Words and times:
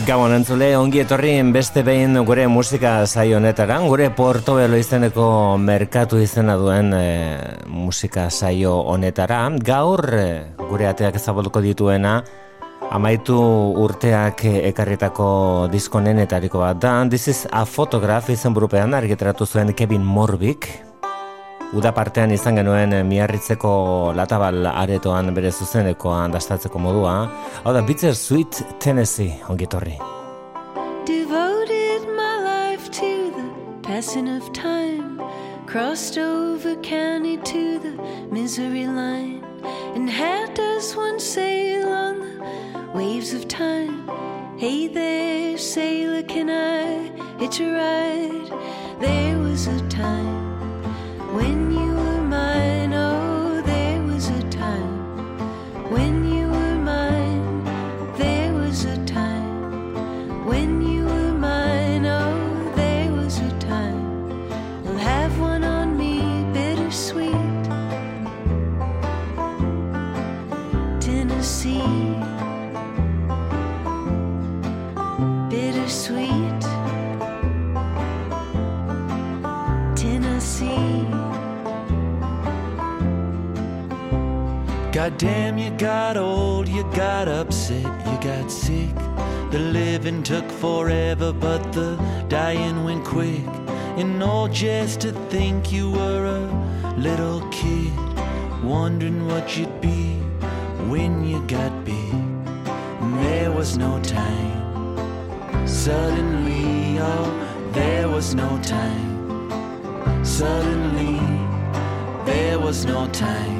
Gabon 0.00 0.32
entzule, 0.32 0.70
ongi 0.80 1.02
etorri 1.02 1.34
beste 1.52 1.82
behin 1.84 2.16
gure 2.24 2.46
musika 2.48 3.04
saio 3.04 3.36
honetara, 3.36 3.76
gure 3.84 4.08
Portobelo 4.16 4.78
izeneko 4.80 5.58
merkatu 5.60 6.16
izena 6.24 6.56
duen 6.56 6.88
e, 6.96 7.04
musika 7.68 8.30
saio 8.30 8.78
honetara. 8.88 9.42
Gaur 9.60 10.04
e, 10.16 10.26
gure 10.56 10.88
ateak 10.88 11.20
ezabolduko 11.20 11.60
dituena, 11.60 12.16
amaitu 12.90 13.36
urteak 13.76 14.46
ekarritako 14.72 15.68
diskonen 15.72 16.24
etariko 16.24 16.64
bat 16.64 16.80
da. 16.80 16.94
This 17.04 17.28
is 17.28 17.46
a 17.52 17.66
photograph 17.66 18.32
izen 18.32 18.56
burupean 18.56 18.96
argitratu 18.96 19.44
zuen 19.44 19.74
Kevin 19.74 20.00
Morbik. 20.00 20.89
Uda 21.70 21.92
partean 21.94 22.32
izan 22.34 22.56
genuen 22.58 22.90
miarritzeko 23.06 23.70
latabal 24.18 24.66
aretoan 24.72 25.30
bere 25.36 25.52
zuzenekoa 25.54 26.24
dastatzeko 26.34 26.80
modua. 26.82 27.12
Hau 27.62 27.74
da, 27.76 27.82
Bitter 27.86 28.14
Sweet 28.18 28.58
Tennessee, 28.82 29.36
ongitorri. 29.46 29.94
Devoted 31.06 32.08
my 32.16 32.34
life 32.42 32.90
to 32.90 33.30
the 33.36 33.46
passing 33.86 34.28
of 34.28 34.52
time 34.52 35.22
Crossed 35.66 36.18
over 36.18 36.74
county 36.82 37.36
to 37.36 37.78
the 37.78 37.94
misery 38.32 38.86
line 38.86 39.44
And 39.94 40.10
how 40.10 40.46
does 40.54 40.96
one 40.96 41.20
sail 41.20 41.88
on 41.88 42.18
the 42.18 42.98
waves 42.98 43.32
of 43.32 43.46
time 43.46 44.10
Hey 44.58 44.88
there, 44.88 45.56
sailor, 45.56 46.24
can 46.24 46.50
I 46.50 47.10
hitch 47.38 47.60
a 47.60 47.70
ride? 47.70 48.50
There 49.00 49.38
was 49.38 49.68
a 49.68 49.80
time 49.88 50.49
when 51.32 51.70
you 51.70 51.94
were 51.94 52.22
mine, 52.22 52.92
oh, 52.92 53.29
God 85.00 85.16
damn, 85.16 85.56
you 85.56 85.70
got 85.78 86.18
old, 86.18 86.68
you 86.68 86.82
got 86.92 87.26
upset, 87.26 87.82
you 88.06 88.18
got 88.20 88.50
sick. 88.52 88.94
The 89.50 89.58
living 89.58 90.22
took 90.22 90.46
forever, 90.50 91.32
but 91.32 91.72
the 91.72 91.96
dying 92.28 92.84
went 92.84 93.06
quick. 93.06 93.46
And 93.96 94.22
all 94.22 94.46
just 94.46 95.00
to 95.00 95.12
think 95.30 95.72
you 95.72 95.90
were 95.90 96.26
a 96.26 96.94
little 96.98 97.40
kid, 97.48 97.96
wondering 98.62 99.26
what 99.26 99.56
you'd 99.56 99.80
be 99.80 100.16
when 100.90 101.24
you 101.24 101.40
got 101.46 101.72
big. 101.82 102.12
And 103.00 103.24
there 103.24 103.50
was 103.50 103.78
no 103.78 103.98
time. 104.02 105.66
Suddenly, 105.66 106.98
oh, 107.00 107.70
there 107.72 108.06
was 108.06 108.34
no 108.34 108.60
time. 108.60 110.26
Suddenly, 110.26 111.18
there 112.26 112.58
was 112.58 112.84
no 112.84 113.08
time. 113.12 113.59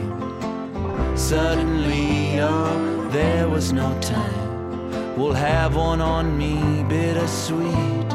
Suddenly, 1.29 2.41
oh, 2.41 3.09
there 3.13 3.49
was 3.49 3.73
no 3.73 3.97
time. 4.01 5.17
We'll 5.17 5.35
have 5.35 5.77
one 5.77 6.01
on 6.01 6.37
me, 6.37 6.83
bittersweet. 6.89 8.11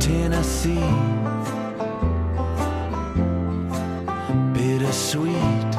Tennessee, 0.00 0.88
bittersweet. 4.54 5.71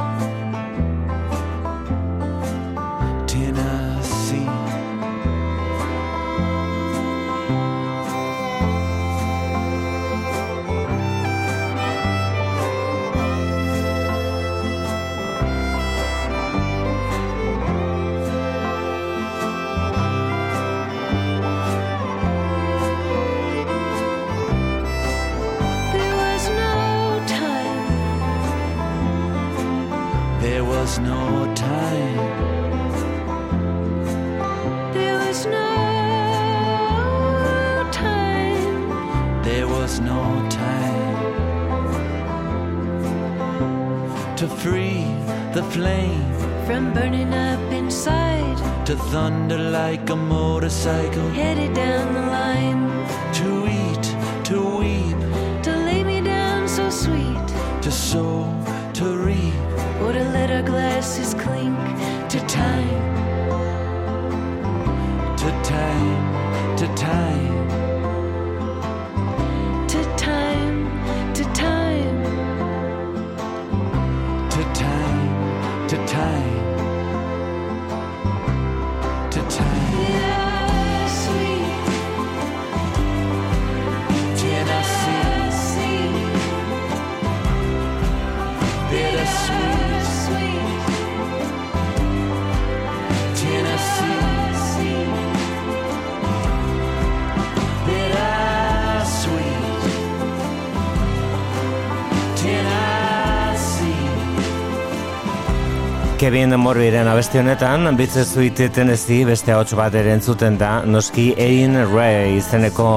Kevin 106.24 106.56
Morbiren 106.56 107.10
abesti 107.12 107.42
honetan, 107.42 107.84
bitze 108.00 108.22
zuite 108.24 108.70
tenezi 108.72 109.18
beste 109.28 109.52
hau 109.52 109.66
bat 109.76 109.98
ere 110.00 110.14
entzuten 110.16 110.56
da, 110.56 110.70
noski 110.88 111.34
Ein 111.36 111.76
Ray 111.92 112.38
izeneko 112.38 112.88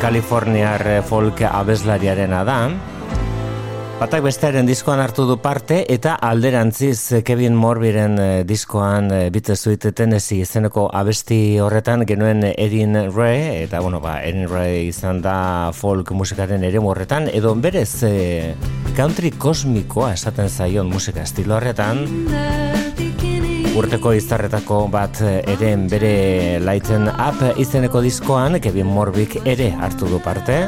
Kaliforniar 0.00 0.86
folk 1.04 1.42
abeslariaren 1.44 2.32
da. 2.48 2.58
Batak 3.94 4.24
bestearen 4.26 4.66
diskoan 4.66 4.98
hartu 4.98 5.22
du 5.28 5.36
parte 5.38 5.76
eta 5.92 6.16
alderantziz 6.28 7.22
Kevin 7.24 7.54
Morbiren 7.54 8.18
eh, 8.18 8.42
diskoan 8.44 9.06
eh, 9.14 9.28
bitze 9.30 9.54
zuite 9.54 9.92
tenezi 9.94 10.40
izeneko 10.42 10.88
abesti 10.92 11.60
horretan 11.62 12.02
genuen 12.04 12.42
Erin 12.50 12.98
Ray, 13.14 13.62
eta 13.62 13.80
bueno, 13.84 14.00
ba, 14.02 14.18
Erin 14.26 14.48
Ray 14.50 14.88
izan 14.88 15.22
da 15.22 15.70
folk 15.72 16.10
musikaren 16.10 16.66
ere 16.66 16.82
horretan, 16.82 17.30
edo 17.30 17.54
berez 17.54 18.02
eh, 18.08 18.56
country 18.96 19.30
kosmikoa 19.30 20.12
esaten 20.18 20.50
zaion 20.50 20.90
musika 20.90 21.22
estilo 21.22 21.56
horretan, 21.60 22.04
urteko 23.74 24.12
izarretako 24.14 24.84
bat 24.92 25.18
ere 25.24 25.72
bere 25.90 26.12
lighten 26.62 27.08
up 27.10 27.42
izeneko 27.58 28.02
diskoan 28.04 28.60
Kevin 28.62 28.86
Morbik 28.86 29.40
ere 29.44 29.72
hartu 29.74 30.06
du 30.12 30.22
parte. 30.22 30.60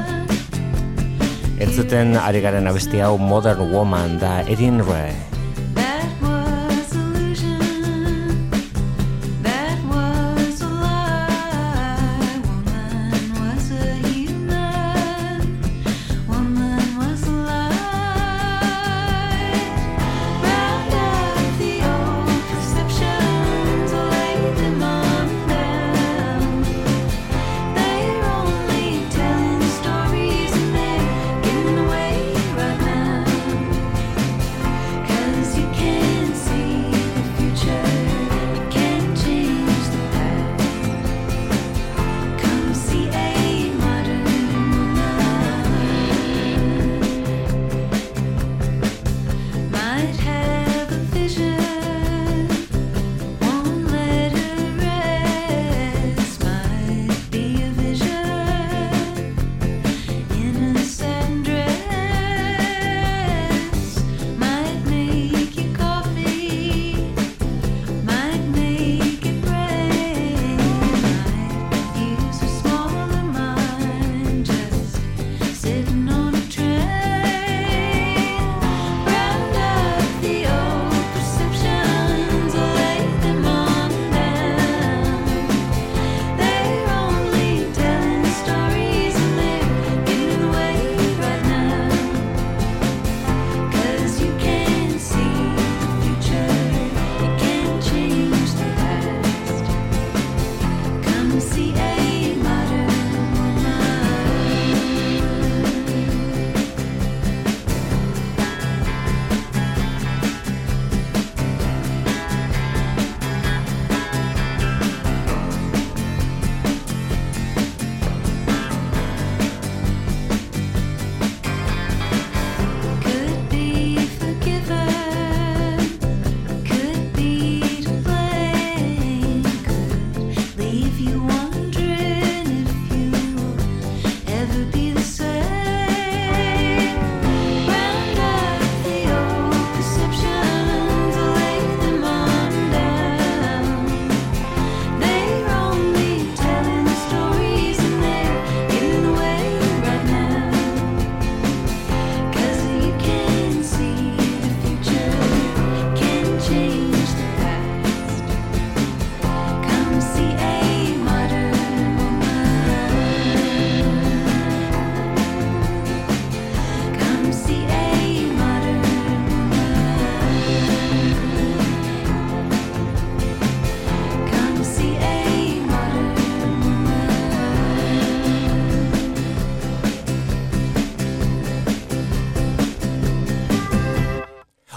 Entzuten 1.62 2.16
ari 2.18 2.42
garen 2.42 2.66
abesti 2.66 3.00
hau 3.06 3.14
Modern 3.18 3.70
Woman 3.70 4.18
da 4.18 4.40
Erin 4.50 4.82
Ray. 4.90 5.35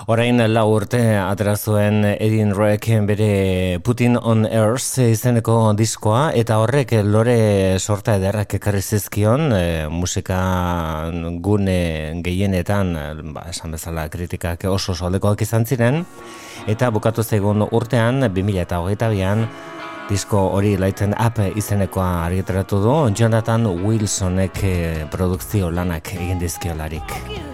Orain 0.10 0.42
lau 0.50 0.64
urte 0.74 1.00
atrazuen 1.22 2.02
Edin 2.16 2.50
Roek 2.58 2.88
bere 3.06 3.78
Putin 3.86 4.18
on 4.18 4.42
Earth 4.48 5.04
izeneko 5.04 5.58
diskoa 5.78 6.32
eta 6.34 6.58
horrek 6.58 6.96
lore 7.06 7.78
sorta 7.78 8.16
ederrak 8.18 8.56
ekarri 8.58 8.82
zizkion 8.82 9.54
e, 9.54 9.86
musika 9.94 10.40
gune 11.46 11.78
gehienetan 12.26 12.90
ba, 13.36 13.44
esan 13.54 13.78
bezala 13.78 14.08
kritikak 14.10 14.66
oso 14.66 14.96
soldekoak 14.98 15.46
izan 15.46 15.70
ziren 15.70 16.02
eta 16.66 16.90
bukatu 16.90 17.22
zegoen 17.22 17.68
urtean 17.70 18.26
2008an 18.34 19.46
disko 20.10 20.42
hori 20.58 20.74
lighten 20.82 21.14
up 21.14 21.38
izenekoa 21.54 22.26
argitaratu 22.26 22.82
du 22.82 22.98
Jonathan 23.14 23.70
Wilsonek 23.86 24.64
eh, 24.64 25.06
produkzio 25.14 25.70
lanak 25.70 26.16
egin 26.18 26.42
dizkiolarik. 26.42 27.49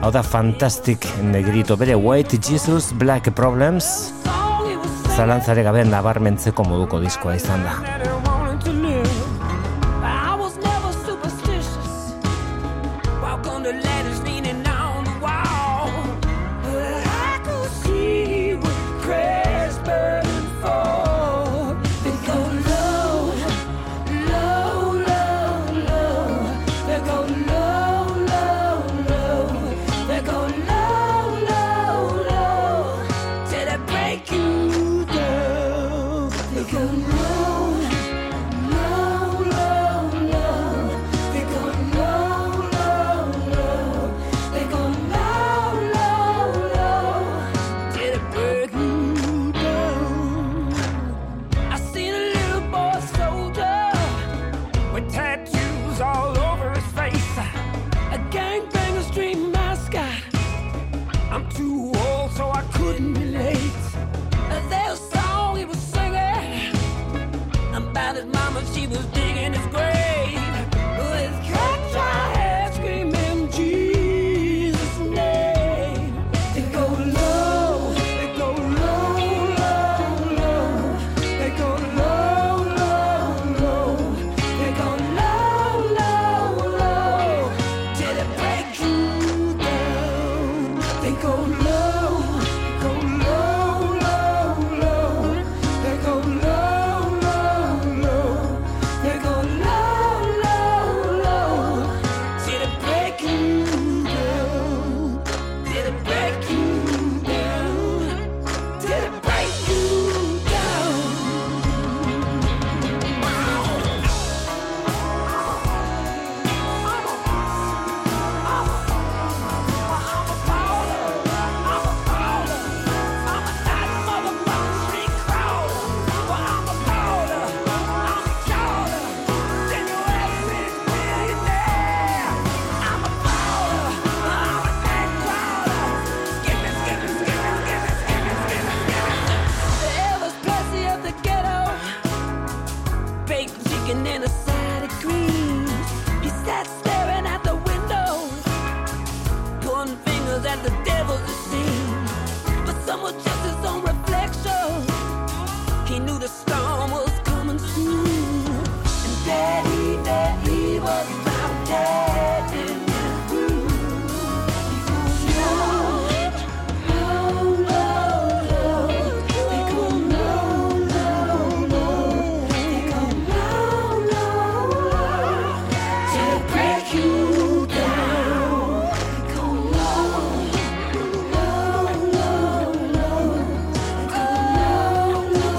Hau 0.00 0.10
da 0.14 0.22
Fantastic 0.22 1.06
Negrito 1.22 1.76
bere 1.76 1.94
White 1.94 2.38
Jesus 2.38 2.92
Black 2.92 3.30
Problems 3.34 4.12
Zalantzare 5.16 5.64
gabe 5.66 5.82
nabarmentzeko 5.84 6.62
moduko 6.62 7.00
diskoa 7.02 7.34
izan 7.34 7.66
da. 7.66 7.74
go 8.62 8.72
low. 8.72 9.08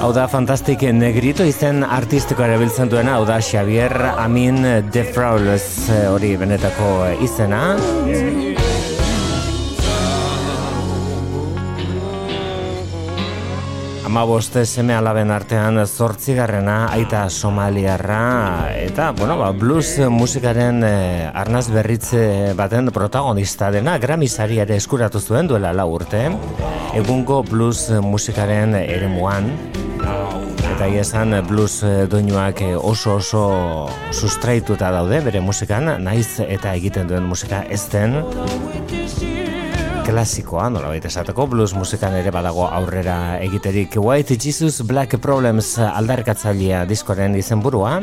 Hau 0.09 0.13
da 0.15 0.23
Fantastic 0.25 0.81
Negrito 0.97 1.45
izen 1.45 1.83
artistiko 1.85 2.41
erabiltzen 2.41 2.89
duena, 2.89 3.19
hau 3.19 3.27
da 3.29 3.35
Xavier 3.45 3.93
Amin 4.17 4.63
de 4.89 5.03
Fraules 5.05 5.65
eh, 5.93 6.07
hori 6.09 6.31
benetako 6.33 6.87
izena. 7.21 7.59
Ama 14.09 14.23
boste 14.25 14.63
seme 14.65 14.95
alaben 14.97 15.29
artean 15.29 15.77
zortzigarrena 15.85 16.87
aita 16.95 17.27
somaliarra 17.29 18.23
eta 18.79 19.11
bueno, 19.19 19.35
ba, 19.37 19.51
blues 19.53 19.99
musikaren 20.09 20.81
eh, 20.87 21.29
arnaz 21.29 21.67
berritze 21.69 22.55
baten 22.57 22.89
protagonista 22.89 23.69
dena 23.69 23.99
Grammy 24.01 24.25
ere 24.57 24.75
eskuratu 24.75 25.19
zuen 25.19 25.45
duela 25.45 25.71
la 25.71 25.85
urte 25.85 26.31
egungo 26.97 27.43
blues 27.43 27.91
musikaren 28.01 28.73
eremuan 28.73 29.53
eta 29.99 30.87
esan 30.87 31.35
blues 31.47 31.83
eh, 31.83 32.07
doinuak 32.07 32.61
eh, 32.61 32.75
oso 32.75 33.15
oso 33.19 33.43
sustraituta 34.11 34.91
daude 34.91 35.19
bere 35.25 35.41
musikan, 35.43 35.91
naiz 36.03 36.39
eta 36.45 36.73
egiten 36.75 37.07
duen 37.09 37.27
musika 37.27 37.63
ez 37.69 37.81
den 37.91 38.15
klasikoa, 40.09 40.69
nola 40.73 40.89
baita 40.89 41.11
esateko, 41.11 41.45
blues 41.51 41.75
musikan 41.77 42.15
ere 42.17 42.31
badago 42.33 42.65
aurrera 42.65 43.37
egiterik. 43.45 43.99
White 44.01 44.39
Jesus 44.41 44.81
Black 44.81 45.19
Problems 45.21 45.75
aldarkatzailea 45.83 46.85
diskoren 46.89 47.35
izen 47.37 47.61
burua 47.61 47.99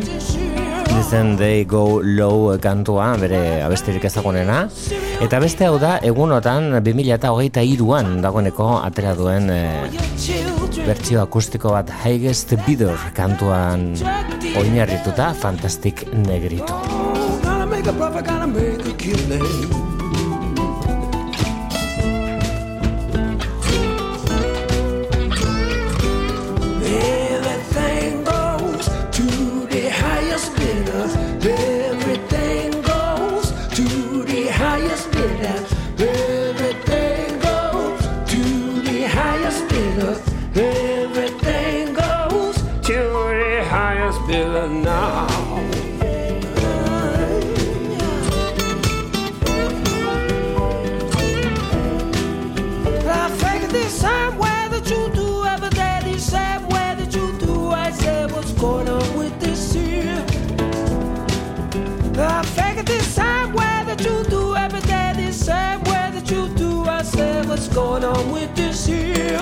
izen 1.01 1.37
They 1.37 1.65
Go 1.65 2.01
Low 2.03 2.57
kantua, 2.63 3.13
bere 3.21 3.63
abestirik 3.63 4.05
ezagunena. 4.09 4.65
Eta 5.23 5.41
beste 5.43 5.69
hau 5.69 5.77
da, 5.83 5.97
egunotan 6.05 6.79
2008 6.81 7.65
iruan 7.73 8.21
dagoeneko 8.25 8.77
atera 8.81 9.17
duen 9.19 9.51
eh, 9.53 10.56
bertsio 10.87 11.19
akustiko 11.23 11.73
bat 11.75 11.91
Highest 12.05 12.55
Bidder 12.67 13.09
kantuan 13.17 13.89
oinarrituta 14.61 15.33
Fantastic 15.35 16.07
Negrito. 16.15 16.79
Going 67.77 68.05
on 68.05 68.33
with 68.33 68.57
this 68.57 68.87
here? 68.87 69.39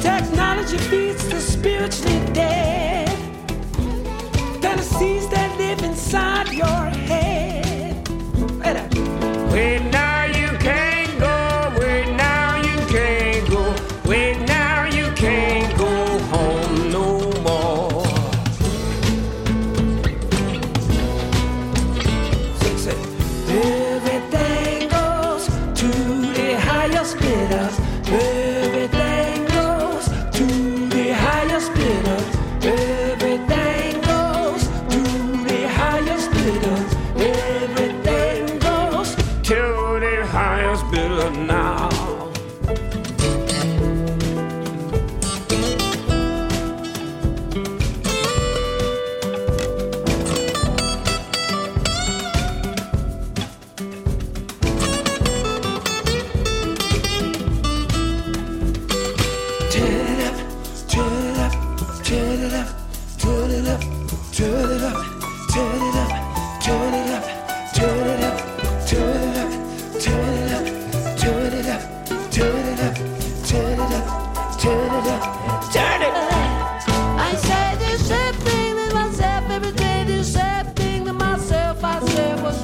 Technology 0.00 0.78
feeds 0.78 1.28
the 1.28 1.40
spiritually 1.40 2.20
dead. 2.32 3.08
Fantasies 4.60 5.28
that 5.30 5.58
live 5.58 5.82
inside 5.82 6.52
your 6.52 6.91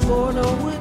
for 0.09 0.33
no 0.33 0.78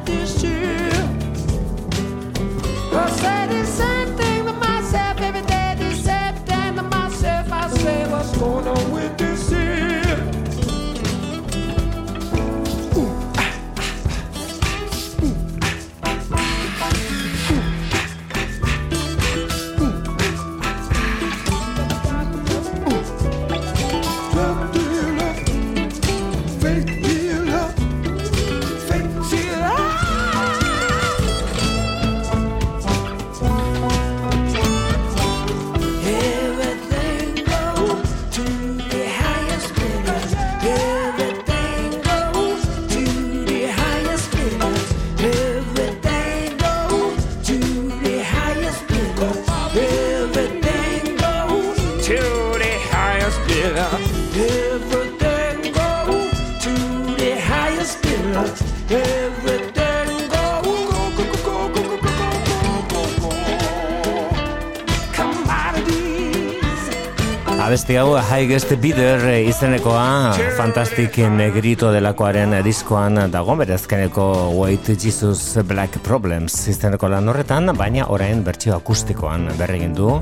abesti 68.39 68.71
hau 68.71 68.79
Highest 68.79 68.81
Bidder 68.81 69.49
izenekoa 69.49 70.33
Fantastic 70.57 71.17
Negrito 71.31 71.91
delakoaren 71.91 72.55
diskoan 72.63 73.31
dago 73.33 73.57
berezkeneko 73.57 74.53
White 74.55 74.95
Jesus 74.95 75.59
Black 75.67 75.99
Problems 76.03 76.69
izeneko 76.69 77.09
lan 77.09 77.29
horretan, 77.29 77.73
baina 77.77 78.07
orain 78.09 78.45
bertsio 78.45 78.77
akustikoan 78.77 79.49
berregin 79.59 79.95
du. 79.95 80.21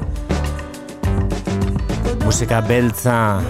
Musika 2.25 2.61
beltza 2.61 3.43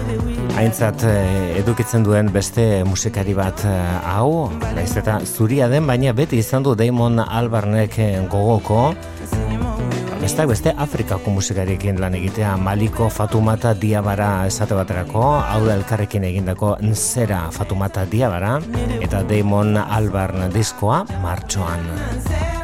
aintzat 0.57 1.03
eh, 1.03 1.59
edukitzen 1.61 2.03
duen 2.03 2.29
beste 2.33 2.83
musikari 2.83 3.33
bat 3.33 3.63
eh, 3.65 4.01
hau, 4.03 4.51
naiz 4.75 4.97
eta 4.97 5.21
zuria 5.25 5.69
den, 5.69 5.87
baina 5.87 6.13
beti 6.13 6.37
izan 6.43 6.63
du 6.63 6.75
Damon 6.75 7.19
Albarnek 7.19 7.97
gogoko, 8.29 8.93
Beste 10.27 10.43
beste 10.43 10.71
Afrikako 10.75 11.31
musikarekin 11.31 12.01
lan 12.03 12.17
egitea 12.17 12.57
Maliko 12.59 13.05
Fatumata 13.07 13.71
Diabara 13.79 14.27
esate 14.49 14.75
baterako, 14.75 15.21
hau 15.39 15.61
da 15.63 15.77
elkarrekin 15.79 16.27
egindako 16.27 16.73
Nzera 16.83 17.45
Fatumata 17.55 18.03
Diabara 18.11 18.57
eta 18.99 19.23
Damon 19.31 19.79
Albarn 19.79 20.49
diskoa 20.51 21.05
martxoan. 21.23 22.56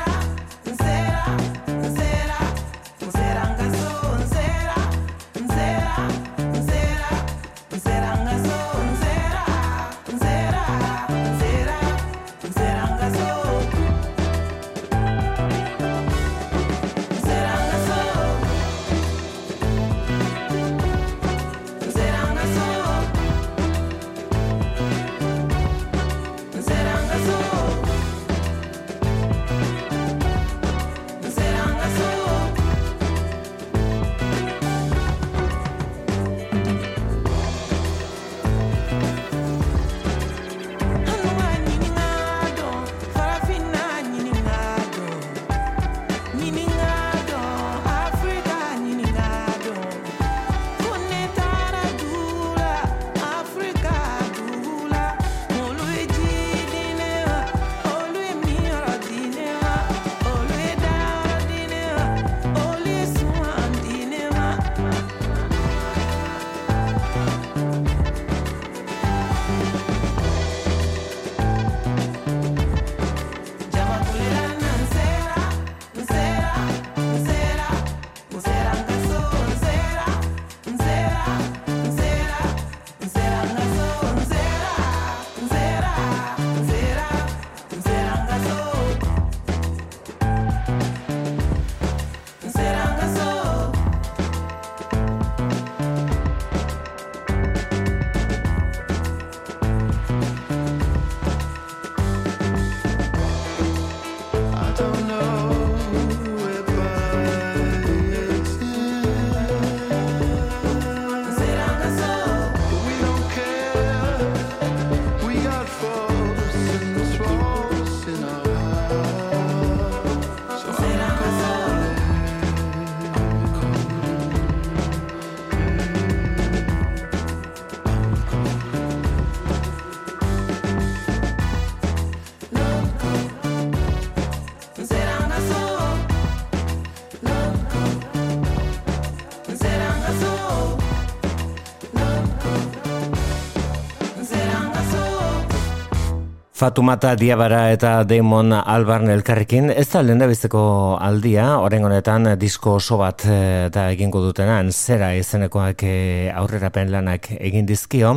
Fatumata 146.63 147.17
Diabara 147.19 147.73
eta 147.73 148.06
Damon 148.08 148.54
Albarn 148.56 149.10
elkarrekin, 149.12 149.65
ez 149.67 149.89
da 149.91 149.99
lehen 149.99 150.21
aldia, 150.23 151.58
oren 151.60 151.84
honetan 151.84 152.39
disko 152.39 152.78
oso 152.78 152.95
bat 153.02 153.26
eh, 153.28 153.67
da 153.67 153.89
egingo 153.91 154.21
dutena, 154.23 154.62
zera 154.71 155.10
izenekoak 155.13 155.84
eh, 155.84 156.32
aurrerapen 156.32 156.89
lanak 156.89 157.28
egin 157.36 157.65
dizkio, 157.65 158.13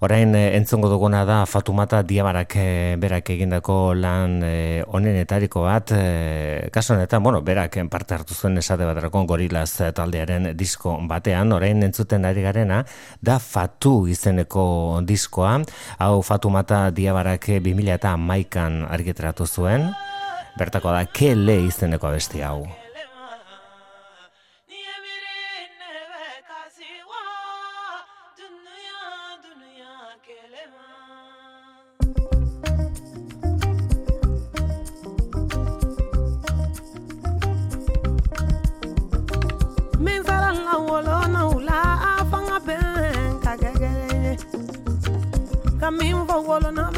orain 0.00 0.34
eh, 0.34 0.56
entzongo 0.56 0.88
duguna 0.88 1.26
da 1.26 1.44
Fatumata 1.44 2.00
Diabarak 2.02 2.56
berak 2.96 3.28
egindako 3.34 3.92
lan 3.92 4.40
onenetariko 4.86 5.66
bat, 5.66 5.92
kaso 6.72 6.94
honetan, 6.94 7.22
bueno, 7.22 7.42
berak 7.42 7.76
parte 7.90 8.14
hartu 8.14 8.32
zuen 8.32 8.56
esate 8.56 8.88
baterako 8.88 9.26
gorilaz 9.26 9.92
taldearen 9.92 10.56
disko 10.56 10.96
batean, 11.06 11.52
orain 11.52 11.82
entzuten 11.82 12.24
ari 12.24 12.40
garena, 12.48 12.80
da 13.20 13.36
Fatu 13.38 14.06
izeneko 14.08 15.02
diskoa, 15.04 15.58
hau 15.98 16.22
Fatumata 16.22 16.86
Diabarak 16.90 17.50
2000 17.60 17.89
2000 17.90 17.94
eta 17.94 18.16
maikan 18.16 18.84
argitratu 18.86 19.46
zuen, 19.46 19.90
bertako 20.58 20.92
da 20.94 21.04
kele 21.06 21.64
izeneko 21.66 22.06
abesti 22.06 22.42
hau. 22.42 22.68
Mi 45.90 46.14
un 46.14 46.24
po' 46.24 46.40
vuole 46.40 46.68
una 46.68 46.89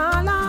Mahana. 0.00 0.39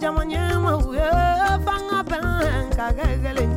jamanye 0.00 0.40
ma 0.64 0.72
fanga 1.64 1.98
bɛn 2.10 2.26
ka 2.76 3.53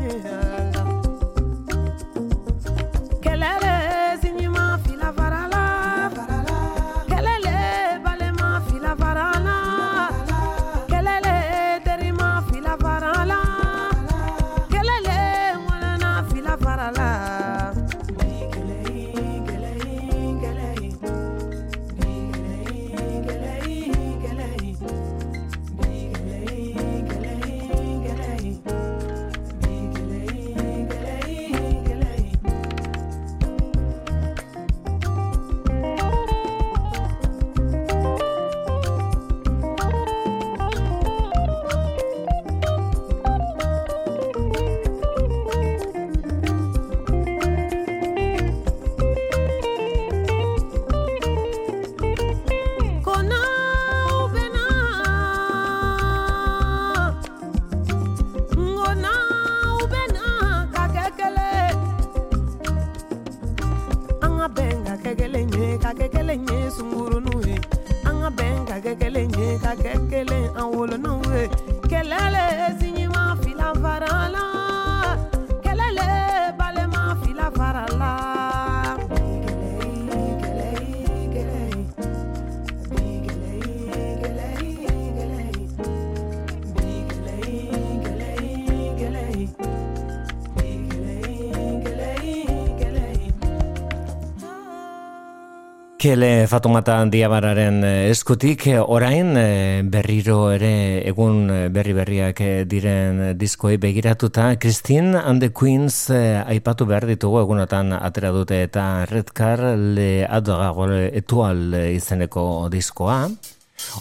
Kele 96.08 96.48
Fatumata 96.48 97.02
Diabararen 97.12 97.82
eh, 97.84 98.08
eskutik 98.08 98.62
eh, 98.72 98.78
orain 98.80 99.34
eh, 99.36 99.82
berriro 99.84 100.54
ere 100.56 101.04
egun 101.10 101.52
berri 101.76 101.92
berriak 101.98 102.40
diren 102.72 103.36
diskoi 103.36 103.76
begiratuta. 103.76 104.54
Christine 104.56 105.20
and 105.20 105.44
the 105.44 105.52
Queens 105.52 106.08
aipatu 106.08 106.88
behar 106.88 107.10
ditugu 107.12 107.42
egunotan 107.44 107.92
atera 108.00 108.32
dute 108.32 108.64
eta 108.70 109.04
Red 109.12 109.36
Car 109.36 109.76
le 109.76 110.24
adogagore 110.24 111.10
etual 111.12 111.76
izeneko 111.92 112.70
diskoa. 112.72 113.26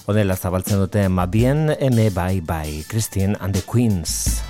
Odela 0.07 0.39
zabaltzen 0.39 0.87
dute 0.87 1.09
ma 1.11 1.27
bien 1.27 1.73
eme 1.75 2.13
bai 2.15 2.39
bai 2.39 2.85
Christine 2.87 3.35
and 3.41 3.59
the 3.59 3.67
Queens 3.67 4.46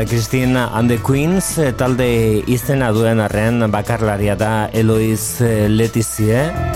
Ota 0.00 0.08
Christine 0.08 0.56
and 0.56 0.88
the 0.88 0.96
Queens 0.96 1.58
eh, 1.58 1.74
talde 1.76 2.06
izena 2.48 2.88
duen 2.96 3.20
arren 3.20 3.66
bakarlaria 3.68 4.32
da 4.32 4.70
Eloiz 4.72 5.42
eh, 5.44 5.68
Letizie. 5.68 6.69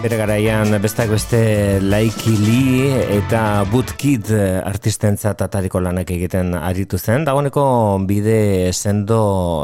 Bere 0.00 0.16
garaian 0.16 0.72
besteak 0.80 1.10
beste 1.12 1.38
Laiki 1.84 2.32
Lee 2.40 3.02
eta 3.18 3.66
Bootkid 3.68 4.30
artistentza 4.64 5.34
tatariko 5.36 5.76
lanak 5.84 6.08
egiten 6.14 6.54
aritu 6.56 6.96
zen. 6.96 7.26
Dagoneko 7.28 7.64
bide 8.08 8.72
sendo 8.72 9.18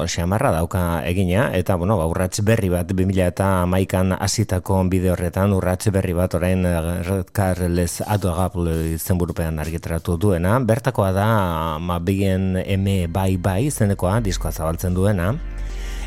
xamarra 0.04 0.50
dauka 0.52 0.82
egina 1.08 1.46
eta 1.56 1.78
bueno, 1.80 1.96
ba, 1.96 2.04
urrats 2.04 2.44
berri 2.44 2.68
bat 2.68 2.84
2000 2.92 3.30
eta 3.30 3.48
maikan 3.64 4.12
asitako 4.12 4.82
bide 4.92 5.14
horretan 5.14 5.56
urrats 5.56 5.88
berri 5.88 6.12
bat 6.12 6.36
orain 6.36 6.68
Red 7.08 7.32
Car 7.32 7.64
Les 7.70 8.02
Adorable 8.04 8.92
izen 8.92 9.58
argiteratu 9.58 10.18
duena. 10.18 10.58
Bertakoa 10.60 11.12
da 11.12 11.78
ma 11.80 11.98
bien 11.98 12.58
M 12.60 13.08
bai 13.08 13.38
bai 13.38 13.72
izenekoa 13.72 14.20
diskoa 14.20 14.52
zabaltzen 14.52 14.92
duena. 14.92 15.32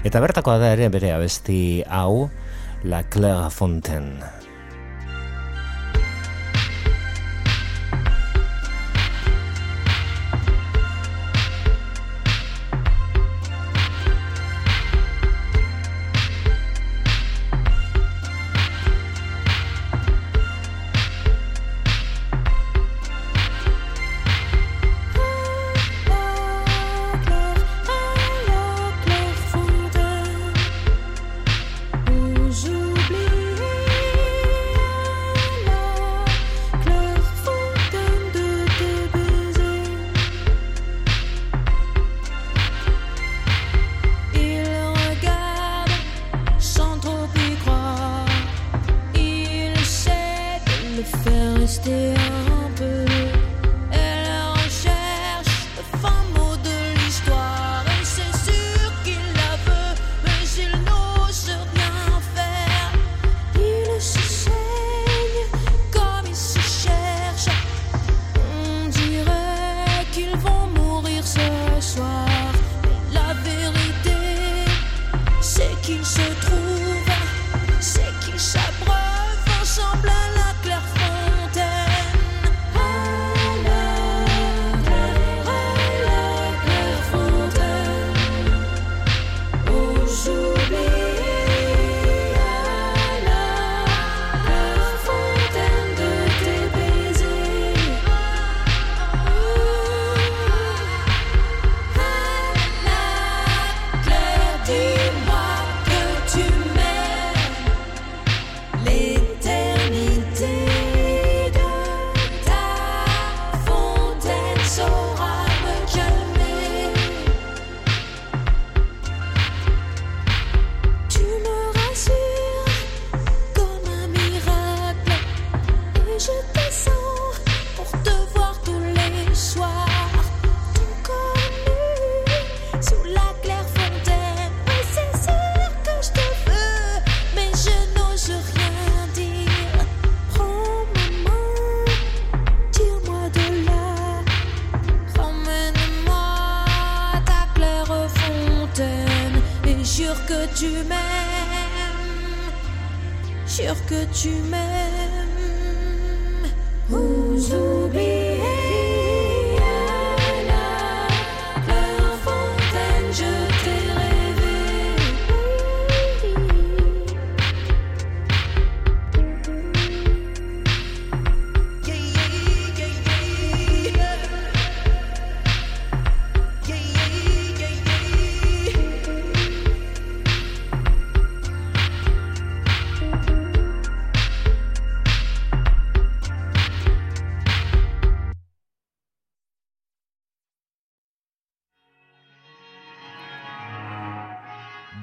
Eta 0.03 0.21
bertakoa 0.21 0.59
da 0.59 0.71
ere 0.77 0.87
bere 0.89 1.15
abesti 1.17 1.81
hau 1.89 2.29
La 2.85 3.03
Claire 3.03 3.51
Fontaine. 3.51 4.38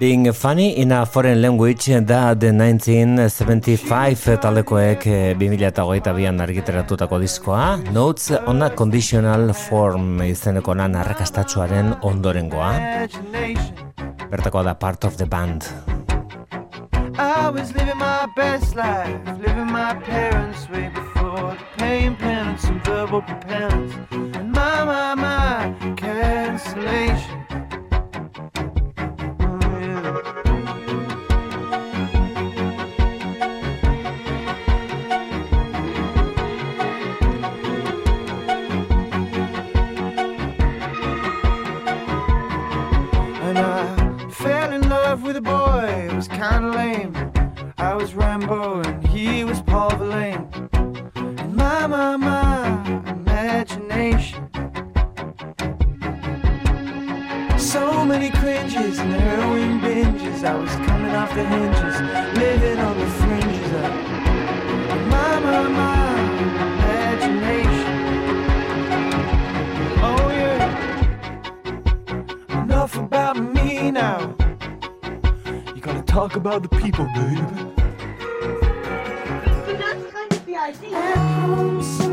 Being 0.07 0.33
funny 0.33 0.77
in 0.77 0.92
a 0.92 1.05
foreign 1.05 1.42
language 1.42 1.90
da 2.07 2.35
the 2.35 2.53
1975 2.53 4.38
talekoek 4.38 5.03
2008an 5.35 6.40
argiteratutako 6.40 7.19
diskoa 7.19 7.77
Notes 7.90 8.31
on 8.47 8.62
a 8.62 8.71
Conditional 8.71 9.53
Form 9.53 10.21
izeneko 10.23 10.75
nan 10.79 10.95
arrakastatxoaren 10.95 11.97
ondorengoa. 12.03 12.71
Bertakoa 14.31 14.62
da 14.62 14.75
part 14.75 15.05
of 15.05 15.16
the 15.16 15.27
band. 15.27 15.66
I 17.19 17.51
was 17.51 17.75
living 17.75 17.99
my 17.99 18.29
best 18.37 18.77
life 18.77 19.19
Living 19.42 19.73
my 19.73 19.95
parents 20.07 20.69
way 20.71 20.88
before 20.95 21.57
The 21.59 21.79
pain, 21.79 22.14
penance 22.16 22.64
and 22.64 22.81
verbal 22.85 23.23
repentance 23.23 23.92
And 24.38 24.53
my, 24.53 24.85
my, 24.85 25.14
my 25.14 25.95
cancellation 25.97 27.65
Rimbaud 48.16 48.87
and 48.87 49.07
he 49.09 49.44
was 49.44 49.61
Paul 49.61 49.90
Verlaine. 49.90 50.48
My, 51.55 51.87
my, 51.87 52.16
my 52.16 53.02
imagination. 53.11 54.48
So 57.59 58.07
many 58.07 58.31
cringes 58.31 58.98
and 58.98 59.12
heroin 59.12 59.81
binges. 59.81 60.44
I 60.44 60.55
was 60.55 60.70
coming 60.87 61.14
off 61.14 61.35
the 61.35 61.44
hinges, 61.44 62.00
living 62.38 62.79
on 62.79 62.98
the 62.98 63.07
fringes 63.07 63.72
of 63.72 63.92
my, 65.12 65.38
my, 65.40 65.68
my 65.68 66.20
imagination. 66.72 67.92
Oh 70.02 70.31
yeah. 70.31 70.72
Enough 72.62 72.96
about 72.96 73.37
me 73.37 73.90
now. 73.90 74.35
You 75.74 75.83
gotta 75.83 76.02
talk 76.02 76.37
about 76.37 76.62
the 76.62 76.68
people, 76.70 77.05
baby. 77.14 77.75
Idea. 80.68 82.06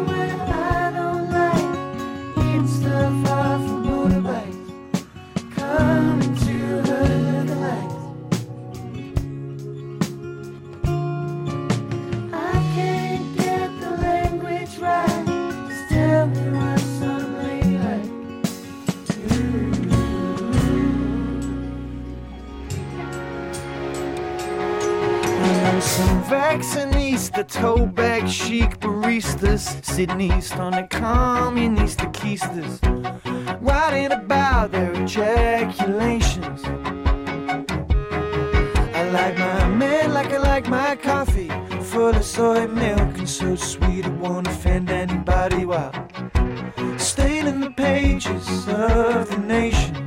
Vaccinista, 26.33 27.43
toe 27.43 27.85
bag 27.85 28.27
chic 28.27 28.79
baristas, 28.79 29.63
sitting 29.85 30.19
east 30.19 30.57
on 30.57 30.71
the 30.71 30.87
communista 30.89 32.11
keisters, 32.11 32.79
writing 33.61 34.11
about 34.11 34.71
their 34.71 34.93
ejaculations. 34.93 36.63
I 38.95 39.09
like 39.11 39.37
my 39.37 39.67
man 39.67 40.13
like 40.13 40.31
I 40.33 40.37
like 40.37 40.67
my 40.67 40.95
coffee, 40.95 41.51
full 41.91 42.15
of 42.15 42.25
soy 42.25 42.65
milk 42.67 43.17
and 43.19 43.29
so 43.29 43.55
sweet 43.55 44.05
it 44.05 44.13
won't 44.13 44.47
offend 44.47 44.89
anybody 44.89 45.65
while 45.65 45.93
staining 46.97 47.59
the 47.59 47.71
pages 47.77 48.67
of 48.67 49.29
the 49.29 49.37
nation. 49.37 50.02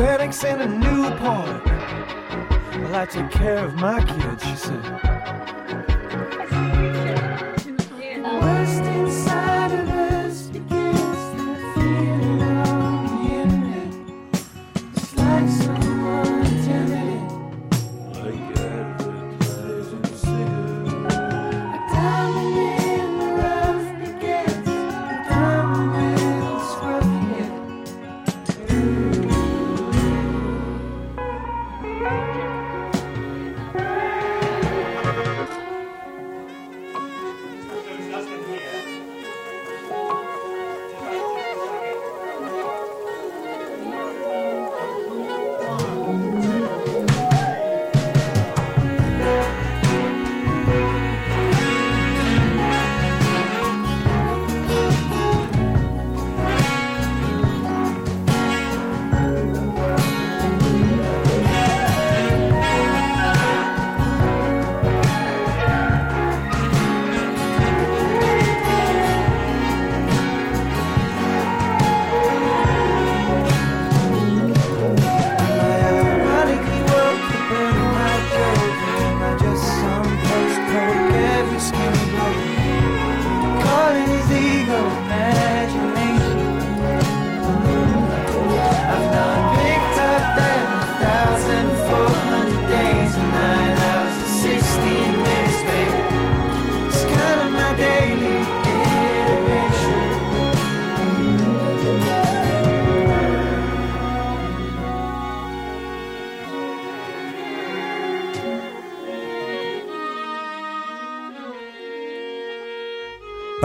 Xanax 0.00 0.44
and 0.44 0.62
a 0.62 0.66
Newport. 0.66 1.62
Well, 2.80 2.94
I 2.94 3.04
take 3.04 3.30
care 3.30 3.58
of 3.58 3.74
my 3.74 4.02
kids, 4.02 4.42
she 4.46 4.56
said. 4.56 5.19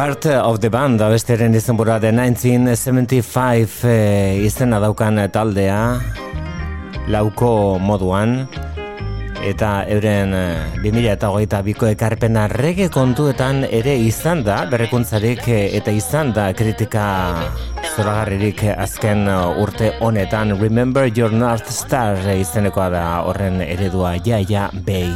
Part 0.05 0.27
of 0.27 0.59
the 0.61 0.69
band 0.69 1.01
abesteren 1.01 1.55
izenbura 1.57 1.95
de 1.97 2.11
1975 2.13 3.85
e, 3.89 3.95
izena 4.45 4.77
daukan 4.77 5.17
taldea 5.33 5.79
lauko 7.09 7.79
moduan 7.81 8.35
eta 9.49 9.71
euren 9.89 10.35
eh, 10.37 10.77
2008 10.83 11.63
biko 11.65 11.89
ekarpena 11.89 12.45
rege 12.53 12.91
kontuetan 12.93 13.63
ere 13.65 13.97
izan 13.97 14.45
da 14.45 14.59
berrekuntzarik 14.69 15.41
eh, 15.49 15.73
eta 15.81 15.89
izan 15.89 16.35
da 16.37 16.51
kritika 16.53 17.07
zoragarririk 17.95 18.61
azken 18.77 19.25
eh, 19.25 19.61
urte 19.65 19.89
honetan. 20.05 20.53
Remember 20.61 21.09
Your 21.09 21.33
North 21.33 21.73
Star 21.73 22.21
izenekoa 22.37 22.91
da 22.93 23.05
horren 23.25 23.57
eredua 23.65 24.19
jaia 24.21 24.69
bei 24.85 25.09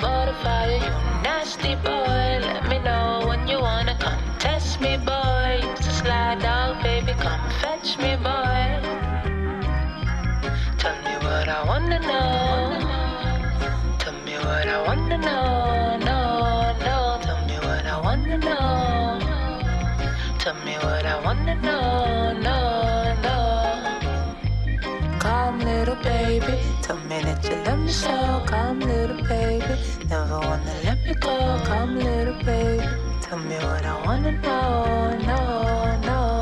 For 0.00 0.26
the 0.26 0.34
fire 0.42 0.70
you 0.70 0.94
nasty 1.22 1.74
boy 1.76 2.40
let 2.48 2.68
me 2.68 2.78
know 2.80 3.24
when 3.28 3.46
you 3.46 3.60
wanna 3.60 3.94
me 4.80 4.96
boy 4.96 5.60
baby 6.82 7.12
come 7.20 7.40
fetch 7.60 7.98
me 7.98 8.16
boy 8.16 9.12
Tell 10.78 10.96
me 11.04 11.14
what 11.24 11.48
I 11.48 11.62
wanna 11.68 12.00
know. 12.00 13.16
Tell 13.98 14.12
me 14.26 14.34
what 14.34 14.66
I 14.68 14.82
wanna 14.86 15.18
know. 15.18 15.81
Tell 20.42 20.56
me 20.64 20.74
what 20.74 21.06
I 21.06 21.20
wanna 21.24 21.54
know. 21.54 22.32
No, 22.32 23.14
no. 23.22 23.38
Calm 25.20 25.60
little 25.60 25.94
baby. 26.02 26.58
Tell 26.82 26.98
me 27.08 27.22
that 27.22 27.44
you 27.48 27.54
love 27.62 27.78
me 27.78 27.92
so. 27.92 28.42
Calm 28.48 28.80
little 28.80 29.22
baby. 29.22 29.74
Never 30.10 30.40
wanna 30.40 30.74
let 30.82 30.98
me 31.06 31.14
go. 31.14 31.60
Calm 31.64 31.96
little 31.96 32.34
baby. 32.42 32.84
Tell 33.20 33.38
me 33.38 33.54
what 33.54 33.86
I 33.86 34.04
wanna 34.04 34.32
know. 34.32 35.16
No, 35.30 35.40
no, 36.08 36.41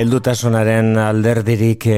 Heldutasunaren 0.00 0.94
alderdirik 0.96 1.84
e, 1.92 1.96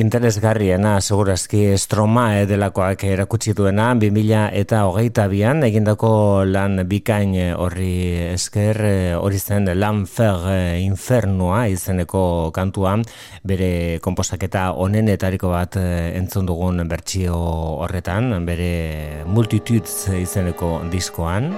interesgarriena, 0.00 0.94
segurazki 1.02 1.74
Stromae 1.76 2.46
delakoak 2.48 3.04
erakutsi 3.10 3.52
duena, 3.52 3.90
2000 3.92 4.46
eta 4.56 4.80
hogeita 4.88 5.26
bian, 5.28 5.60
egindako 5.68 6.14
lan 6.48 6.80
bikain 6.88 7.36
eh, 7.36 7.50
horri 7.52 7.90
esker, 8.30 8.80
eh, 8.88 9.12
hori 9.20 9.36
zen 9.36 9.68
Lanfer 9.76 10.48
Infernua 10.80 11.66
izeneko 11.68 12.24
kantua, 12.56 12.96
bere 13.44 14.00
komposaketa 14.00 14.70
onenetariko 14.88 15.52
bat 15.52 15.76
entzun 15.76 16.48
dugun 16.48 16.86
bertsio 16.88 17.36
horretan, 17.84 18.32
bere 18.48 19.24
Multitudes 19.28 20.06
izeneko 20.24 20.78
diskoan. 20.88 21.52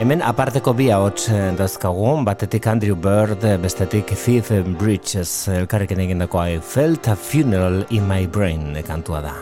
Hemen 0.00 0.22
aparteko 0.24 0.72
bi 0.72 0.86
ahots 0.88 1.26
dazkagu, 1.58 2.14
batetik 2.24 2.64
Andrew 2.70 2.94
Bird, 2.96 3.42
bestetik 3.60 4.14
Thief 4.16 4.48
Bridges, 4.80 5.32
elkarrekin 5.52 6.00
egindako 6.00 6.40
I 6.40 6.56
felt 6.58 7.06
a 7.12 7.14
funeral 7.14 7.84
in 7.90 8.08
my 8.08 8.24
brain 8.24 8.72
kantua 8.80 9.20
da. 9.20 9.34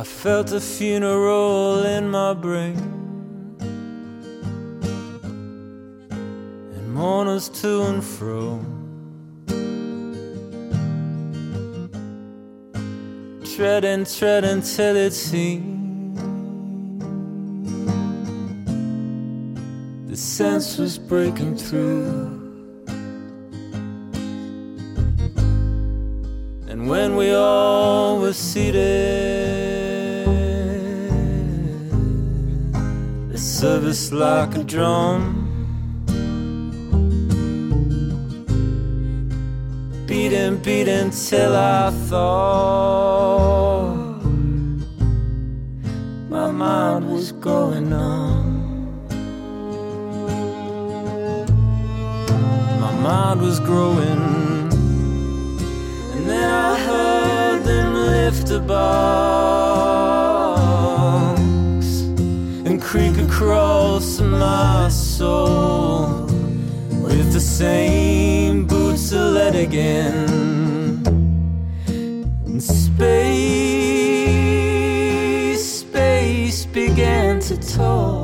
I 0.00 0.04
felt 0.04 0.50
a 0.52 0.60
funeral 0.60 1.84
in 1.84 2.08
my 2.08 2.32
brain. 2.32 2.80
And 6.72 6.94
mourners 6.94 7.50
to 7.60 7.82
and 7.82 8.02
fro 8.02 8.79
Treading, 13.60 14.06
treading 14.06 14.62
till 14.62 14.96
it 14.96 15.12
seemed 15.12 16.16
The 20.08 20.16
sense 20.16 20.78
was 20.78 20.96
breaking 20.96 21.58
through 21.58 22.40
And 26.70 26.88
when 26.88 27.16
we 27.16 27.34
all 27.34 28.18
were 28.20 28.32
seated, 28.32 28.80
the 33.28 33.36
service 33.36 34.10
like 34.10 34.56
a 34.56 34.64
drum. 34.64 35.39
Beating, 40.10 40.56
beating 40.56 41.10
till 41.10 41.54
I 41.54 41.90
thought 42.08 43.86
my 46.28 46.50
mind 46.50 47.08
was 47.08 47.30
going 47.30 47.90
numb. 47.90 48.98
My 52.80 52.92
mind 53.00 53.40
was 53.40 53.60
growing. 53.60 54.72
And 56.14 56.28
then 56.28 56.50
I 56.50 56.76
heard 56.76 57.62
them 57.62 57.94
lift 57.94 58.50
a 58.50 58.58
box 58.58 58.80
and 62.66 62.82
creak 62.82 63.16
across 63.16 64.18
my 64.18 64.88
soul 64.88 66.26
with 67.00 67.32
the 67.32 67.40
same 67.40 68.39
lead 69.18 69.54
again. 69.54 70.28
And 72.46 72.62
space, 72.62 73.00
space 75.80 76.66
began 76.66 77.40
to 77.40 77.56
talk. 77.56 78.19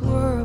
world. 0.00 0.41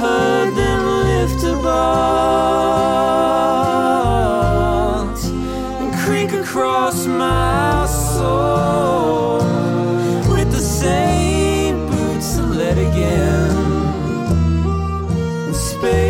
heard 0.00 0.54
them 0.54 0.82
lift 1.08 1.44
a 1.44 1.54
bolt 1.54 1.74
and 5.80 5.94
creak 6.02 6.32
across 6.32 7.06
my 7.06 7.86
soul 7.86 9.38
with 10.34 10.50
the 10.50 10.60
same 10.60 11.86
boots 11.86 12.36
that 12.36 12.48
let 12.60 12.78
again. 12.78 13.50
And 15.46 15.56
space, 15.56 16.04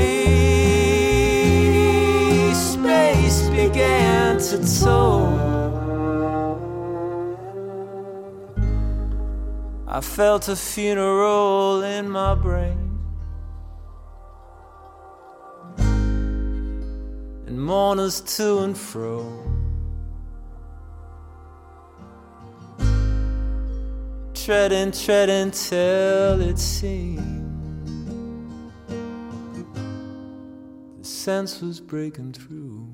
space 2.74 3.48
began 3.48 4.38
to 4.38 4.56
toll. 4.80 5.54
I 9.86 10.00
felt 10.00 10.48
a 10.48 10.56
funeral 10.56 11.82
in 11.82 12.10
my 12.10 12.34
brain. 12.34 12.83
mourners 17.64 18.20
to 18.20 18.58
and 18.58 18.76
fro. 18.76 19.24
Treading, 24.34 24.92
treading 24.92 25.50
till 25.50 26.42
it 26.42 26.58
seemed 26.58 27.40
the 30.98 31.04
sense 31.04 31.62
was 31.62 31.80
breaking 31.80 32.34
through. 32.34 32.92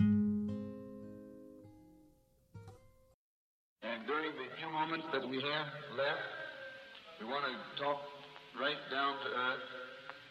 And 0.00 0.12
during 4.06 4.32
the 4.32 4.48
few 4.58 4.70
moments 4.70 5.06
that 5.14 5.26
we 5.26 5.36
have 5.36 5.68
left, 5.96 6.20
we 7.18 7.26
want 7.26 7.46
to 7.46 7.82
talk 7.82 8.02
right 8.60 8.76
down 8.90 9.14
to 9.24 9.28
earth 9.28 9.64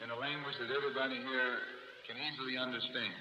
in 0.04 0.12
a 0.12 0.16
language 0.20 0.56
that 0.60 0.70
everybody 0.70 1.16
here 1.16 1.58
can 2.08 2.18
easily 2.18 2.58
understand. 2.58 3.14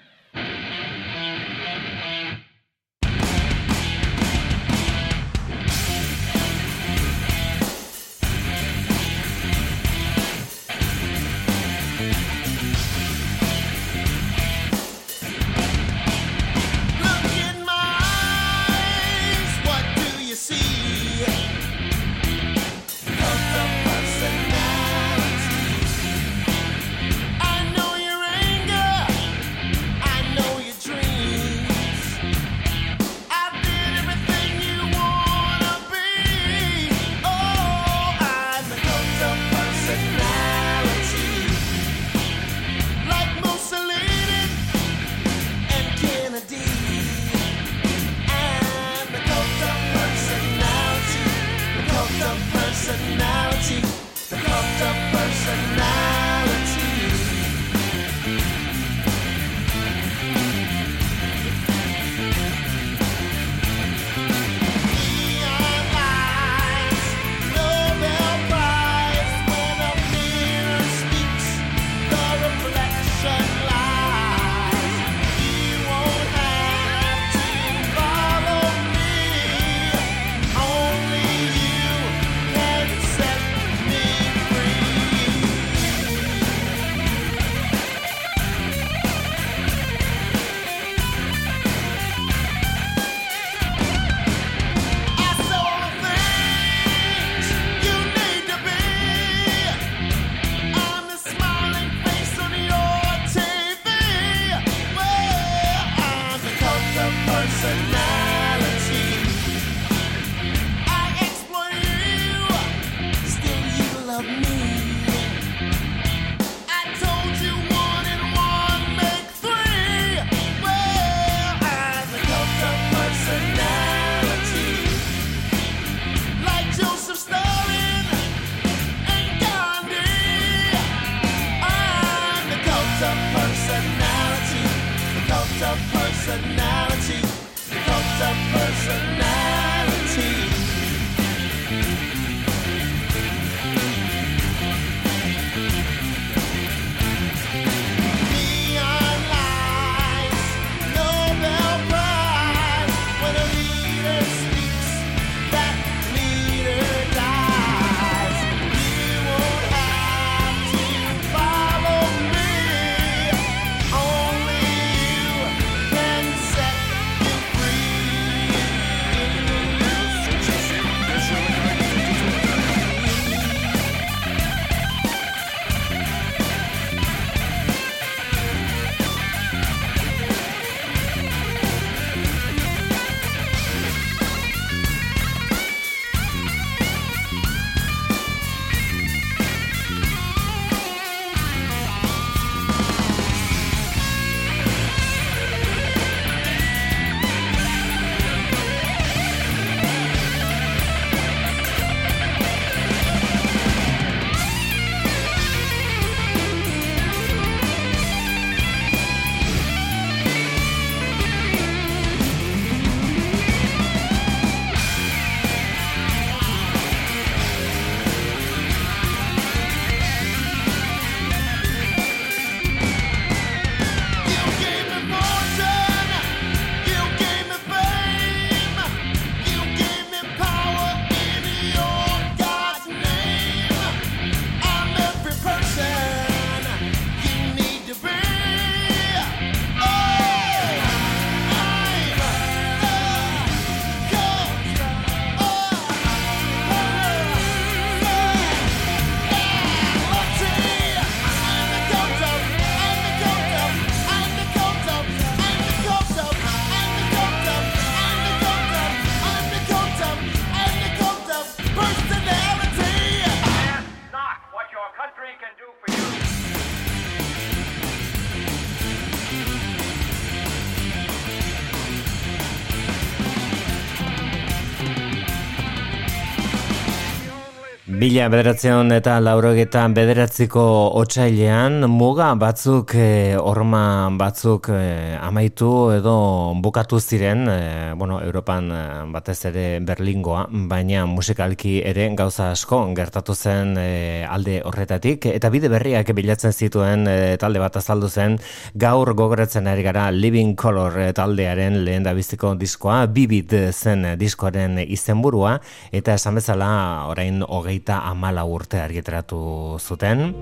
Mila 278.05 278.27
bederatzion 278.29 278.93
eta 278.93 279.15
laurogetan 279.17 279.95
bederatziko 279.97 280.61
otsailean 280.99 281.87
muga 281.89 282.27
batzuk, 282.37 282.91
e, 283.01 283.33
orma 283.33 284.11
batzuk 284.13 284.67
e, 284.69 285.15
amaitu 285.17 285.69
edo 285.95 286.13
bukatu 286.61 286.99
ziren, 287.01 287.41
e, 287.49 287.55
bueno, 287.97 288.19
Europan 288.21 288.67
batez 289.09 289.39
ere 289.49 289.63
Berlingoa, 289.87 290.43
baina 290.69 291.07
musikalki 291.09 291.79
ere 291.81 292.11
gauza 292.19 292.51
asko 292.51 292.83
gertatu 292.99 293.33
zen 293.33 293.73
alde 293.79 294.59
horretatik, 294.61 295.25
eta 295.31 295.49
bide 295.49 295.73
berriak 295.73 296.13
bilatzen 296.13 296.53
zituen 296.53 297.09
talde 297.41 297.63
bat 297.63 297.81
azaldu 297.81 298.11
zen, 298.13 298.37
gaur 298.75 299.15
gogoratzen 299.17 299.65
ari 299.65 299.87
gara 299.87 300.11
Living 300.11 300.53
Color 300.53 300.99
taldearen 301.17 301.81
lehen 301.89 302.05
biziko 302.13 302.53
diskoa, 302.53 303.07
bibit 303.07 303.57
zen 303.73 304.11
diskoaren 304.21 304.77
izenburua, 304.85 305.57
eta 305.89 306.19
esan 306.21 306.37
bezala 306.37 306.69
orain 307.09 307.41
hogeita 307.41 307.94
eta 307.95 308.09
amala 308.11 308.43
urte 308.43 308.81
argitratu 308.81 309.77
zuten. 309.79 310.33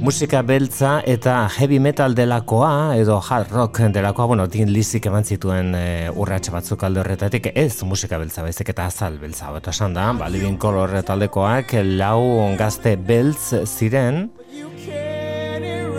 Musika 0.00 0.40
beltza 0.46 1.02
eta 1.04 1.48
heavy 1.58 1.80
metal 1.82 2.14
delakoa 2.14 2.94
edo 2.96 3.18
hard 3.20 3.50
rock 3.52 3.80
delakoa, 3.92 4.26
bueno, 4.26 4.46
din 4.46 4.70
lizik 4.72 5.06
eman 5.10 5.24
zituen 5.24 5.74
e, 5.74 6.08
urratxe 6.14 6.54
batzuk 6.54 6.84
alde 6.84 7.02
horretatik, 7.02 7.50
ez 7.54 7.82
musika 7.82 8.18
beltza 8.18 8.42
baizik 8.42 8.70
eta 8.72 8.86
azal 8.86 9.18
beltza. 9.18 9.50
Eta 9.56 9.74
esan 9.74 9.92
da, 9.94 10.12
ba, 10.16 10.30
Living 10.30 10.56
Color 10.58 11.02
taldekoak 11.02 11.74
lau 11.98 12.54
gazte 12.56 12.94
beltz 12.96 13.66
ziren, 13.66 14.30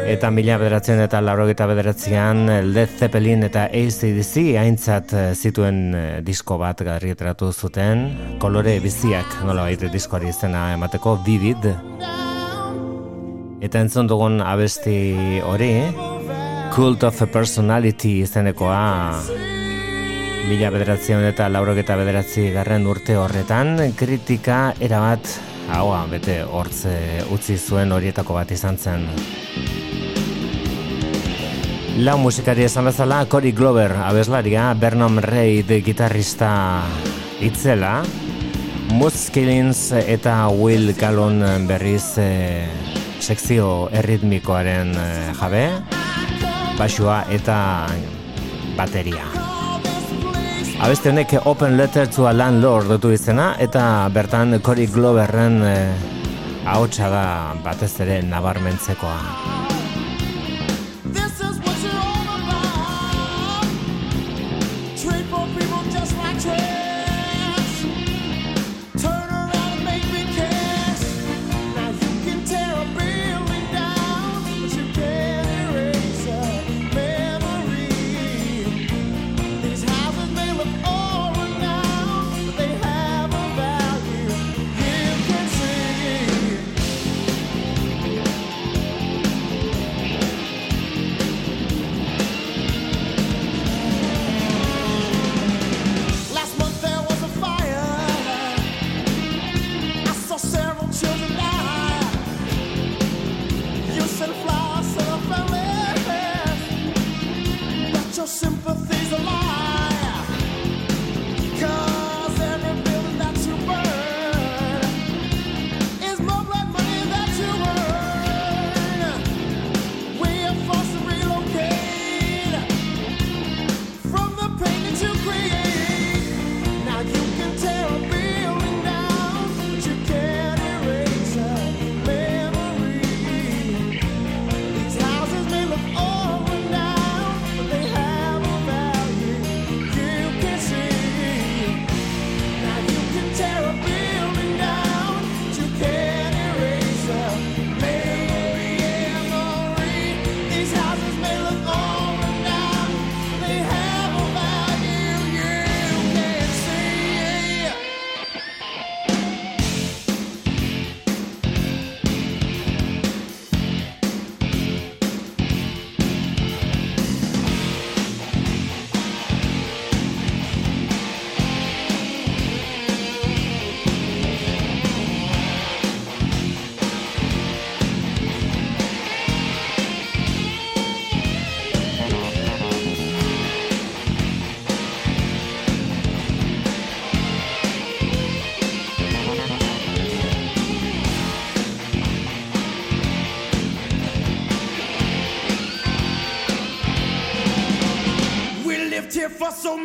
Eta 0.02 0.32
mila 0.34 0.56
bederatzen 0.58 1.00
eta 1.04 1.20
laurogeta 1.22 1.68
bederatzean 1.70 2.48
Led 2.74 2.96
Zeppelin 2.98 3.46
eta 3.46 3.68
ACDC 3.70 4.58
aintzat 4.62 5.14
eh, 5.14 5.26
zituen 5.36 5.80
eh, 5.94 6.06
disko 6.26 6.58
bat 6.58 6.82
garrietratu 6.86 7.52
zuten. 7.54 8.08
Kolore 8.42 8.80
biziak 8.82 9.44
nola 9.46 9.68
baite 9.70 9.92
diskoari 9.94 10.32
izena 10.34 10.72
emateko 10.74 11.20
Vivid. 11.26 11.70
Eta 13.62 13.84
entzun 13.84 14.10
dugun 14.10 14.42
abesti 14.42 15.40
hori 15.46 15.72
Cult 16.74 17.04
of 17.04 17.22
Personality 17.32 18.22
izenekoa 18.26 18.82
Mila 20.50 20.72
bederatzen 20.74 21.28
eta 21.30 21.46
laurogeta 21.54 21.96
bederatzi 22.00 22.50
garren 22.56 22.88
urte 22.90 23.16
horretan 23.22 23.78
kritika 24.00 24.72
erabat 24.82 25.30
haua 25.72 26.02
bete 26.10 26.42
hortze 26.42 26.98
utzi 27.32 27.60
zuen 27.60 27.94
horietako 27.94 28.40
bat 28.40 28.52
izan 28.58 28.82
zen 28.82 29.06
La 32.00 32.16
musikari 32.16 32.64
esan 32.64 32.86
bezala 32.88 33.26
Cory 33.28 33.52
Glover 33.52 33.92
abeslaria, 33.92 34.70
Bernam 34.80 35.18
Reid 35.20 35.68
gitarrista 35.84 36.84
itzela, 37.44 38.00
Muskilins 38.96 39.92
eta 40.00 40.48
Will 40.56 40.94
Gallon 40.96 41.44
berriz 41.68 42.16
e, 42.18 42.64
sekzio 43.20 43.90
erritmikoaren 43.92 44.94
e, 44.96 45.10
jabe, 45.36 45.66
basua 46.80 47.26
eta 47.30 47.58
bateria. 48.80 49.28
Abeste 50.82 51.12
honek 51.12 51.36
Open 51.44 51.76
Letter 51.78 52.08
to 52.08 52.26
a 52.28 52.32
Landlord 52.34 52.88
dutu 52.96 53.12
izena 53.12 53.58
eta 53.60 54.08
bertan 54.16 54.62
Cory 54.64 54.88
Gloverren 54.88 55.60
e, 55.60 55.76
ahotsa 56.66 57.12
da 57.12 57.28
batez 57.68 57.94
ere 58.00 58.22
nabarmentzekoa. 58.24 59.71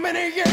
Many 0.03 0.35
years. 0.35 0.46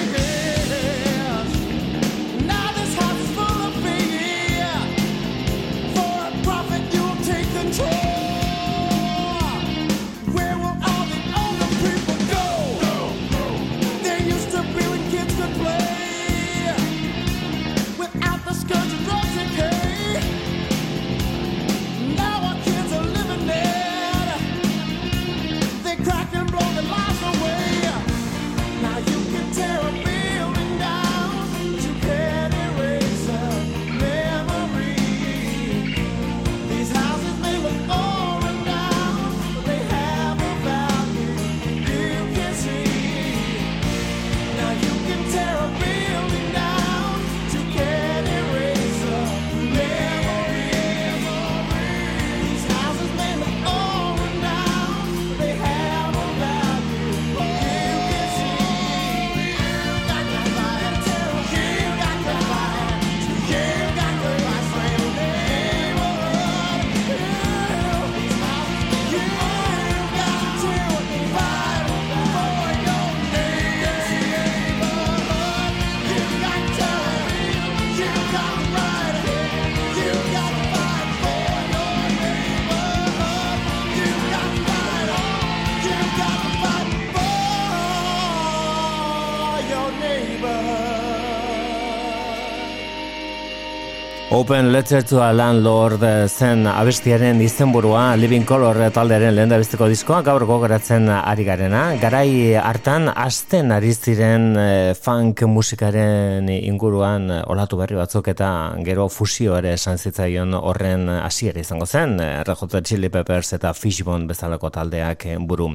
Open 94.43 94.73
Letter 94.73 95.01
to 95.03 95.21
a 95.23 95.31
Landlord 95.31 96.01
zen 96.27 96.65
abestiaren 96.67 97.39
izenburua 97.39 98.17
Living 98.19 98.43
Color 98.43 98.89
taldearen 98.91 99.31
lehen 99.37 99.53
bizteko 99.55 99.87
diskoa 99.87 100.17
gaur 100.25 100.43
gogoratzen 100.43 101.05
ari 101.13 101.45
garena. 101.47 101.83
Garai 102.01 102.51
hartan 102.59 103.07
asten 103.07 103.71
ari 103.71 103.93
ziren 103.93 104.49
eh, 104.59 104.95
funk 104.99 105.45
musikaren 105.47 106.49
inguruan 106.51 107.29
eh, 107.31 107.37
olatu 107.53 107.79
berri 107.79 107.95
batzuk 107.95 108.27
eta 108.33 108.49
gero 108.83 109.05
fusio 109.07 109.55
ere 109.61 109.77
esan 109.77 109.95
zitzaion 109.95 110.51
horren 110.59 111.07
hasiera 111.21 111.63
izango 111.63 111.87
zen. 111.87 112.19
eh, 112.19 112.43
Red 112.43 112.59
Hot 112.59 112.75
Chili 112.83 113.07
Peppers 113.07 113.53
eta 113.53 113.71
Fishbone 113.71 114.27
bezalako 114.27 114.69
taldeak 114.69 115.25
eh, 115.25 115.37
buru. 115.39 115.69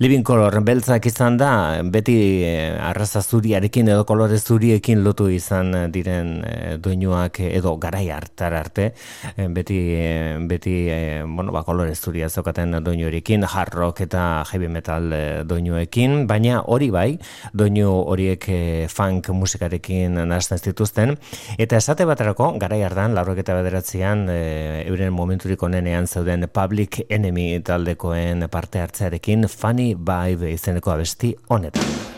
Living 0.00 0.26
Color 0.26 0.58
beltzak 0.66 1.06
izan 1.06 1.38
da 1.38 1.52
beti 1.84 2.18
eh, 2.42 2.74
arraza 2.90 3.22
zuriarekin 3.22 3.94
edo 3.94 4.02
kolore 4.04 4.42
zuriekin 4.42 5.04
lotu 5.06 5.30
izan 5.30 5.92
diren 5.92 6.42
eh, 6.42 6.76
doinuak 6.82 7.44
edo 7.46 7.78
garai 7.78 8.07
hartar 8.10 8.54
arte 8.54 8.92
eh, 9.36 9.48
beti 9.48 9.78
eh, 9.94 10.36
beti 10.40 10.74
eh, 10.90 11.22
bueno 11.26 11.52
ba 11.52 11.62
kolore 11.62 11.94
zuria 11.94 12.28
zeukaten 12.28 12.78
doinuekin 12.84 13.44
hard 13.44 13.74
rock 13.74 14.00
eta 14.00 14.44
heavy 14.52 14.68
metal 14.68 15.12
doinuekin. 15.48 16.26
Baina 16.26 16.62
hori 16.66 16.90
bai 16.90 17.18
doinu 17.52 17.90
horiek 18.08 18.44
funk 18.88 19.28
musikarekin 19.30 20.18
nahasten 20.28 20.58
zituzten. 20.58 21.16
Eta 21.58 21.76
esate 21.76 22.04
baterako 22.08 22.52
garai 22.58 22.82
hartan 22.82 23.14
89an 23.14 24.28
eh, 24.32 24.84
euren 24.88 25.12
momenturik 25.12 25.62
onenean 25.62 26.06
zeuden 26.06 26.48
Public 26.52 27.02
Enemy 27.08 27.60
taldekoen 27.64 28.48
parte 28.50 28.80
hartzearekin 28.84 29.48
Funny 29.48 29.94
Vibe 29.94 30.52
izeneko 30.52 30.94
abesti 30.94 31.34
honetan 31.48 32.17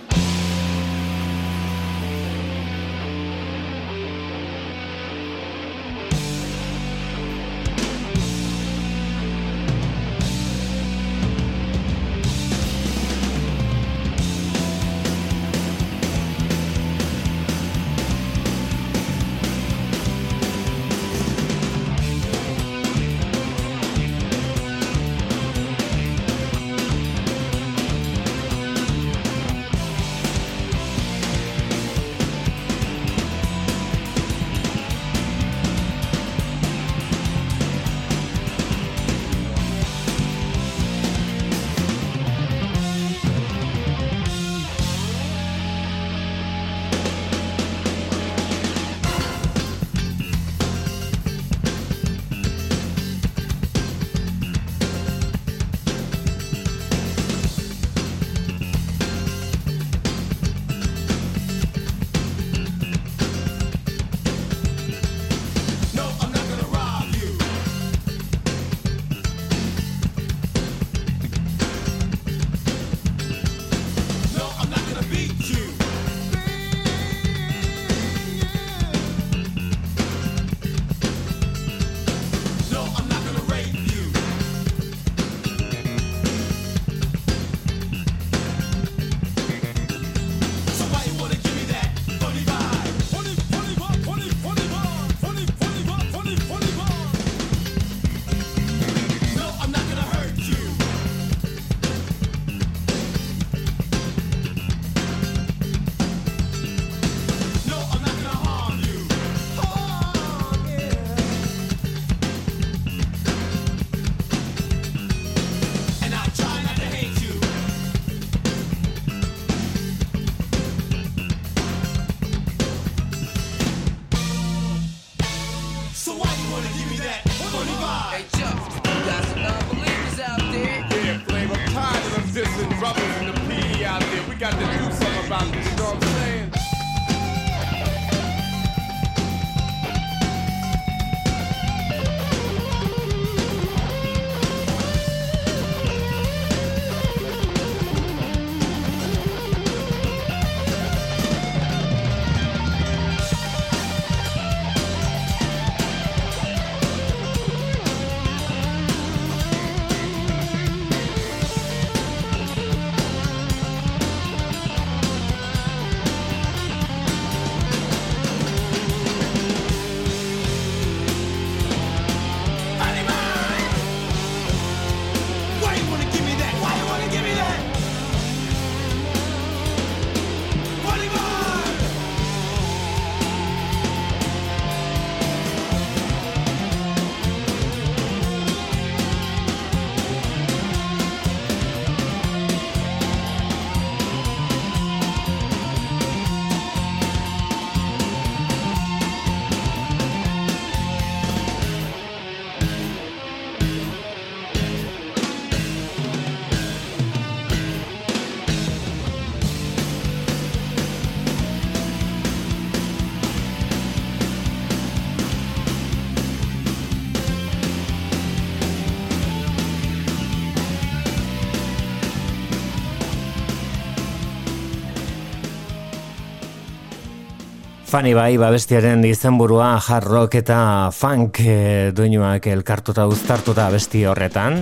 Fani 227.91 228.13
bai, 228.15 228.37
babestiaren 228.39 229.01
izenburua 229.03 229.73
hard 229.83 230.07
rock 230.07 230.37
eta 230.39 230.57
funk 230.95 231.41
eh, 231.43 231.89
doinuak 231.91 232.45
elkartuta 232.47 233.03
uztartuta 233.11 233.65
besti 233.73 234.05
horretan. 234.07 234.61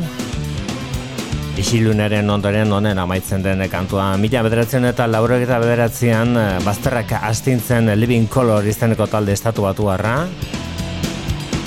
Isilunaren 1.60 2.30
ondoren 2.32 2.72
honen 2.72 2.96
amaitzen 2.96 3.44
den 3.44 3.60
kantua. 3.68 4.06
Mila 4.16 4.40
bederatzen 4.46 4.88
eta 4.88 5.04
laurok 5.12 5.44
eta 5.44 5.58
bederatzean 5.60 6.32
eh, 6.40 6.46
bazterrak 6.64 7.12
astintzen 7.18 7.92
Living 8.00 8.30
Color 8.32 8.64
izeneko 8.64 9.10
talde 9.12 9.36
estatu 9.36 9.66
batu 9.68 9.90
harra. 9.92 10.22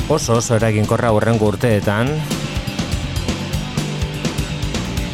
Oso 0.09 0.39
oso 0.39 0.57
eraginkorra 0.57 1.13
urrengo 1.13 1.51
urteetan. 1.53 2.09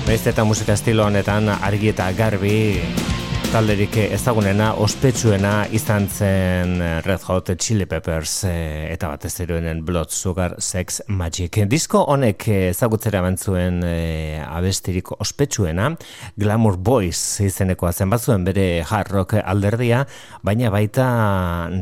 Baiz 0.08 0.24
eta 0.32 0.48
musika 0.48 0.80
estilo 0.80 1.10
honetan 1.12 1.52
argi 1.60 1.92
eta 1.92 2.08
garbi 2.16 2.56
talderik 3.52 3.96
ezagunena, 4.02 4.74
ospetsuena 4.82 5.52
izan 5.76 6.08
zen 6.12 6.82
Red 7.06 7.24
Hot 7.30 7.52
Chili 7.62 7.86
Peppers 7.88 8.44
eh, 8.50 8.90
eta 8.92 9.08
batez 9.12 9.32
eroenen 9.44 9.84
Blood 9.86 10.12
Sugar 10.12 10.56
Sex 10.60 11.00
Magic. 11.08 11.60
Disko 11.72 12.02
honek 12.12 12.44
ezagutzera 12.50 13.22
bantzuen 13.24 13.80
e, 13.86 13.94
abestirik 14.44 15.14
ospetsuena, 15.16 15.92
Glamour 16.36 16.76
Boys 16.82 17.40
izenekoa 17.46 17.94
zen 17.94 18.12
batzuen 18.12 18.44
bere 18.48 18.66
hard 18.84 19.14
rock 19.14 19.38
alderdia, 19.40 20.04
baina 20.44 20.72
baita 20.74 21.08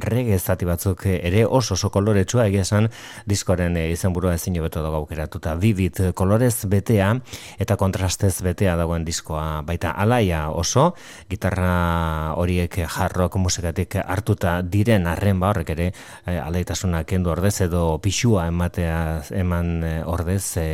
reggae 0.05 0.37
zati 0.37 0.69
batzuk 0.69 1.07
ere 1.15 1.45
oso 1.45 1.73
oso 1.79 1.89
koloretsua 1.89 2.45
egia 2.51 2.67
esan 2.67 2.91
diskoren 3.25 3.79
e, 3.79 3.87
izenburua 3.95 4.35
ezin 4.37 4.59
beto 4.61 4.83
dago 4.85 5.01
aukeratuta. 5.01 5.55
Vivid 5.55 6.03
kolorez 6.13 6.67
betea 6.69 7.13
eta 7.57 7.79
kontrastez 7.79 8.35
betea 8.45 8.77
dagoen 8.77 9.07
diskoa 9.07 9.63
baita 9.65 9.95
alaia 9.97 10.45
oso, 10.53 10.91
gitarra 11.31 11.54
horiek 11.61 12.79
jarrok 12.87 13.37
musikatik 13.37 13.97
hartuta 14.03 14.61
diren 14.61 15.07
arren 15.07 15.39
ba 15.39 15.51
horrek 15.51 15.69
ere 15.75 15.91
e, 16.25 16.37
alaitasuna 16.39 17.03
kendu 17.03 17.31
ordez 17.31 17.61
edo 17.67 17.97
pixua 18.03 18.47
ematea 18.47 19.21
eman 19.31 19.71
eh, 19.83 20.01
ordez 20.05 20.57
e, 20.61 20.67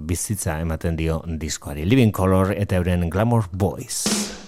bizitza 0.00 0.60
ematen 0.60 0.96
dio 0.96 1.22
diskoari. 1.26 1.84
Living 1.84 2.12
Color 2.12 2.54
eta 2.58 2.76
euren 2.76 3.08
Glamour 3.10 3.48
Boys. 3.52 4.41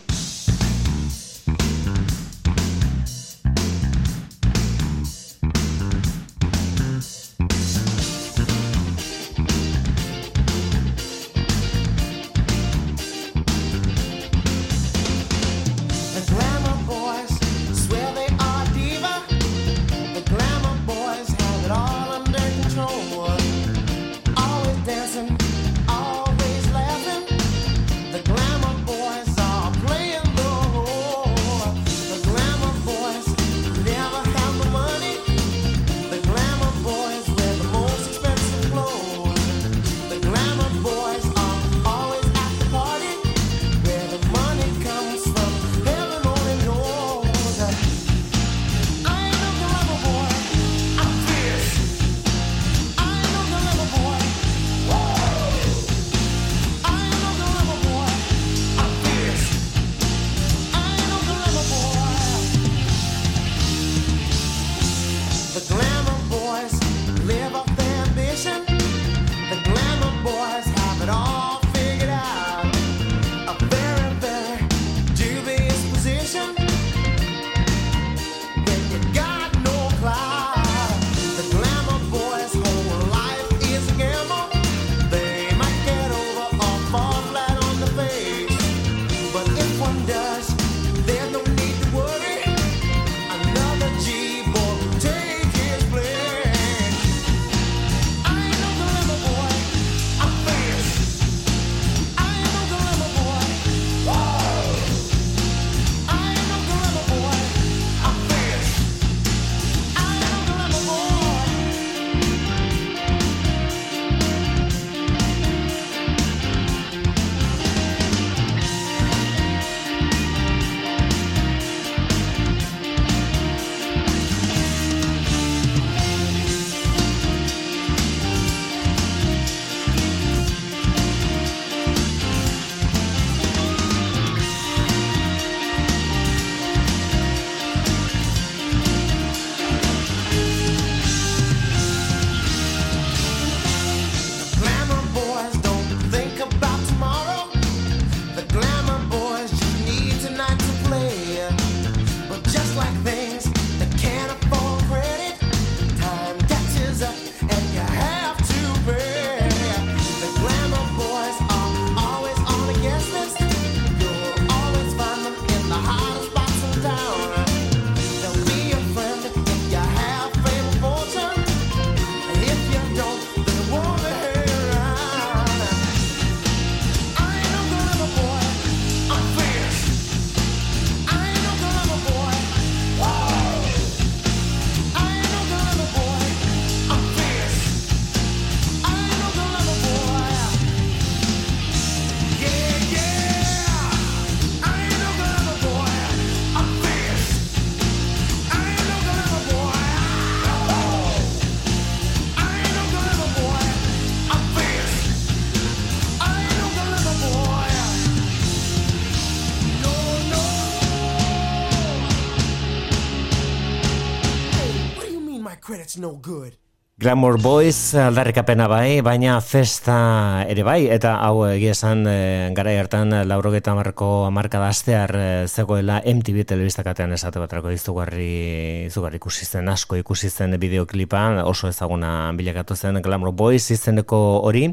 No 216.05 216.17
good? 216.17 216.59
Glamour 217.05 217.37
Boys 217.37 217.93
aldarrikapena 218.01 218.65
bai, 218.65 219.03
baina 219.05 219.35
festa 219.45 220.47
ere 220.49 220.63
bai, 220.65 220.87
eta 220.89 221.11
hau 221.21 221.43
egia 221.51 221.75
esan 221.75 222.07
e, 222.09 222.15
gara 222.57 222.73
hartan 222.81 223.13
laurogeta 223.29 223.75
marko 223.77 224.31
marka 224.33 224.63
astear 224.65 225.13
e, 225.13 225.27
zegoela 225.45 225.99
MTV 226.01 226.47
telebistakatean 226.49 227.13
esate 227.13 227.43
batrako 227.43 227.75
izugarri, 227.75 228.87
izugarri 228.87 229.21
ikusi 229.21 229.45
zen, 229.45 229.69
asko 229.69 229.99
ikusi 230.01 230.31
zen 230.31 230.57
bideoklipa, 230.63 231.45
oso 231.45 231.69
ezaguna 231.69 232.33
bilakatu 232.39 232.73
zen 232.75 233.03
Glamour 233.05 233.35
Boys 233.37 233.69
izeneko 233.77 234.41
hori, 234.49 234.65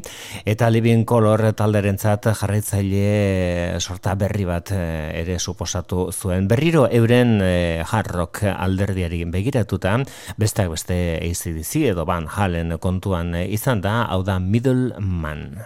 eta 0.46 0.72
Living 0.72 1.04
Color 1.04 1.50
talderentzat 1.52 2.30
jarraitzaile 2.40 3.76
sorta 3.76 4.16
berri 4.16 4.48
bat 4.48 4.72
ere 4.72 5.36
suposatu 5.36 6.08
zuen. 6.16 6.48
Berriro 6.48 6.88
euren 6.88 7.36
e, 7.44 7.52
hard 7.84 8.16
rock 8.16 8.42
alderdiari 8.56 9.20
begiratuta, 9.28 9.98
besteak 10.40 10.72
beste 10.78 10.98
ACDC 11.20 11.84
edo 11.92 12.08
Van 12.22 12.30
Halen 12.30 12.78
kontuan 12.78 13.34
izan 13.34 13.82
da, 13.82 14.06
hau 14.06 14.22
da 14.22 14.38
Middleman. 14.38 15.58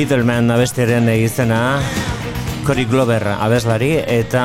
Middleman 0.00 0.48
abestiaren 0.48 1.10
egizena 1.12 1.58
Cory 2.64 2.86
Glover 2.88 3.20
abeslari 3.34 3.90
eta 4.00 4.44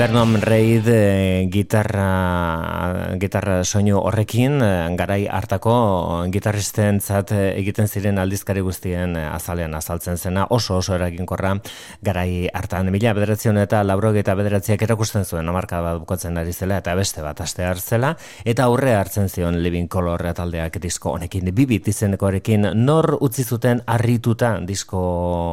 Vernon 0.00 0.40
Reid 0.40 0.86
eh, 0.88 1.46
gitarra, 1.52 3.16
gitarra 3.20 3.58
soinu 3.68 3.98
horrekin 4.00 4.54
eh, 4.64 4.86
garai 4.96 5.26
hartako 5.28 5.74
gitarristentzat 6.32 7.34
eh, 7.36 7.42
egiten 7.58 7.84
ziren 7.84 8.16
aldizkari 8.22 8.62
guztien 8.64 9.12
azalean 9.20 9.76
azaltzen 9.76 10.16
zena. 10.16 10.46
Oso 10.56 10.78
oso 10.78 10.94
eraginkorra 10.96 11.50
garai 12.00 12.48
hartan. 12.48 12.88
Mila 12.94 13.12
bederatzion 13.18 13.60
eta 13.60 13.82
laurog 13.84 14.16
eta 14.16 14.32
bederatziak 14.38 14.86
erakusten 14.88 15.26
zuen 15.28 15.52
amarka 15.52 15.82
bat 15.84 16.00
bukatzen 16.00 16.40
ari 16.40 16.56
zela 16.56 16.80
eta 16.80 16.96
beste 16.96 17.20
bat 17.20 17.44
aste 17.44 17.68
hartzela 17.68 18.14
eta 18.48 18.70
aurre 18.70 18.96
hartzen 18.96 19.28
zion 19.28 19.60
Living 19.60 19.92
Color 19.92 20.24
taldeak 20.32 20.80
disko 20.80 21.12
honekin. 21.18 21.52
Bibit 21.52 21.92
izenekoarekin 21.92 22.70
nor 22.86 23.18
utzi 23.20 23.44
zuten 23.44 23.84
harrituta 23.84 24.56
disko 24.64 25.04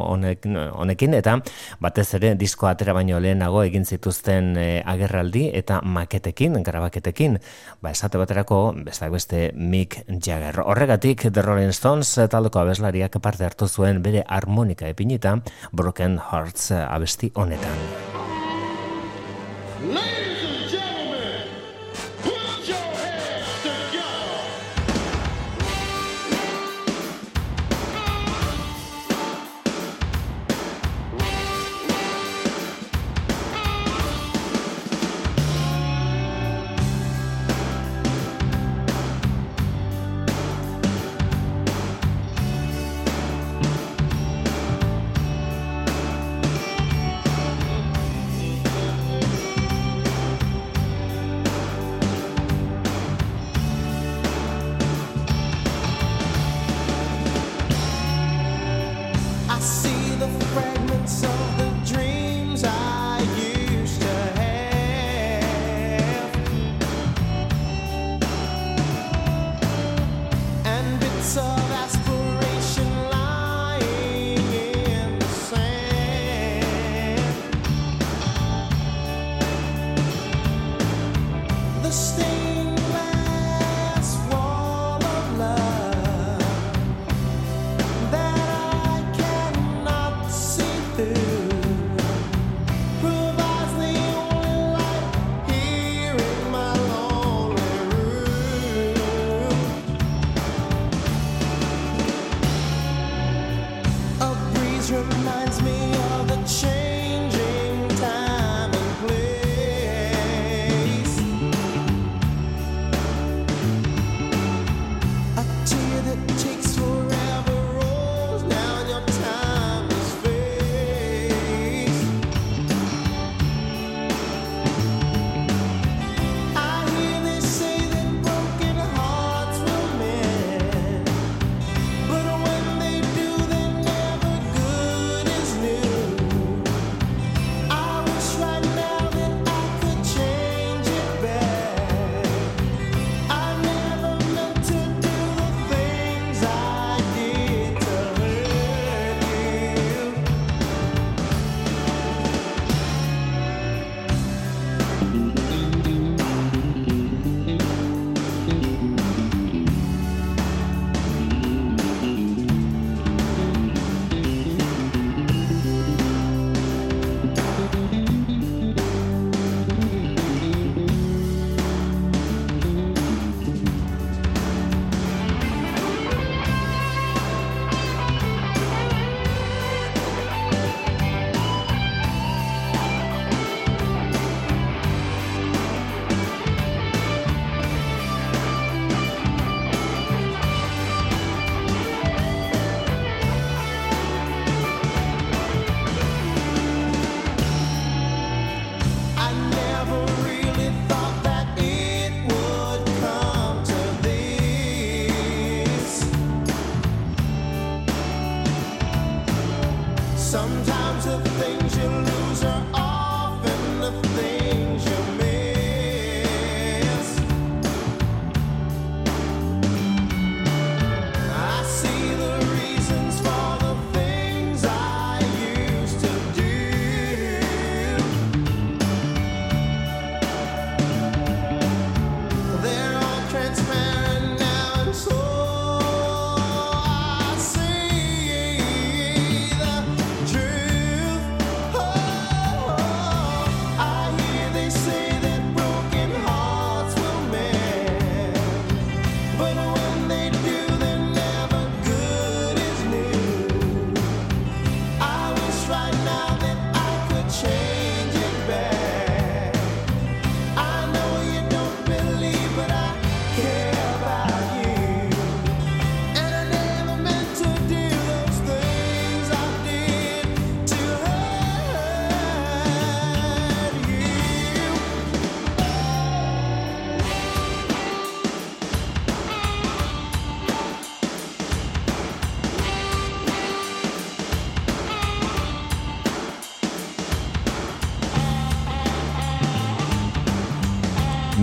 honek, 0.08 0.48
honekin. 0.72 1.20
Eta 1.20 1.36
batez 1.84 2.08
ere 2.16 2.32
disko 2.40 2.72
atera 2.72 2.96
baino 2.96 3.20
lehenago 3.20 3.66
egin 3.68 3.84
zituzten 3.84 4.37
zen 4.38 4.54
e, 4.56 4.82
agerraldi 4.86 5.48
eta 5.58 5.80
maketekin, 5.82 6.58
grabaketekin, 6.66 7.38
ba 7.82 7.92
esate 7.94 8.20
baterako 8.20 8.60
beste 8.86 9.10
beste 9.12 9.42
Mick 9.54 10.02
Jagger. 10.08 10.62
Horregatik 10.64 11.28
The 11.32 11.42
Rolling 11.42 11.74
Stones 11.74 12.10
eh, 12.18 12.28
taldeko 12.30 12.62
abeslariak 12.62 13.18
parte 13.22 13.46
hartu 13.48 13.68
zuen 13.68 14.02
bere 14.04 14.24
harmonika 14.26 14.88
epinita 14.88 15.38
Broken 15.72 16.18
Hearts 16.30 16.70
eh, 16.72 16.84
abesti 16.84 17.32
honetan. 17.34 17.86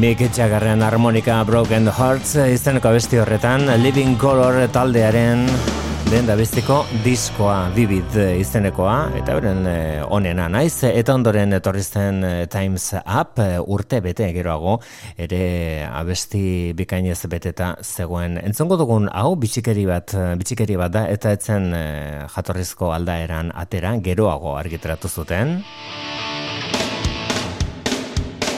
Mick 0.05 0.21
Jaggerren 0.37 0.83
harmonika 0.85 1.39
Broken 1.47 1.87
Hearts 1.89 2.35
izeneko 2.37 2.91
abesti 2.91 3.17
horretan 3.17 3.63
Living 3.81 4.19
Color 4.21 4.67
taldearen 4.69 5.47
den 6.11 6.27
dabezteko 6.29 6.75
diskoa 7.01 7.71
Vivid 7.73 8.13
izenekoa 8.37 8.99
eta 9.17 9.39
beren 9.39 9.65
e, 9.65 9.79
onena 10.13 10.45
naiz 10.53 10.85
eta 10.91 11.15
ondoren 11.17 11.57
etorrizten 11.57 12.21
e, 12.21 12.33
Times 12.53 12.91
Up 13.01 13.41
urte 13.65 14.03
bete 14.05 14.29
geroago 14.35 14.75
ere 15.17 15.41
abesti 15.89 16.75
bikainez 16.77 17.23
beteta 17.31 17.73
zegoen. 17.81 18.37
Entzongo 18.45 18.77
dugun 18.77 19.09
hau 19.09 19.31
bitxikeri 19.41 19.87
bat 19.89 20.13
bitxikeri 20.37 20.77
bat 20.83 20.93
da 20.99 21.07
eta 21.09 21.33
etzen 21.33 21.71
e, 21.73 21.85
jatorrizko 22.35 22.93
aldaeran 22.93 23.49
atera 23.57 23.97
geroago 24.05 24.53
argitratu 24.61 25.09
zuten. 25.09 25.63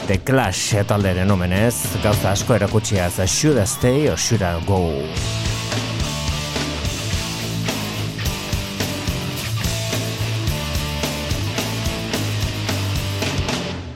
The 0.07 0.19
Clash 0.23 0.73
talderen 0.87 1.31
omenez, 1.31 1.75
gauza 2.01 2.29
asko 2.31 2.55
erakutsiaz, 2.55 3.17
Should 3.27 3.57
I 3.57 3.65
Stay 3.65 4.07
or 4.07 4.15
Should 4.15 4.41
I 4.41 4.63
Go? 4.65 5.03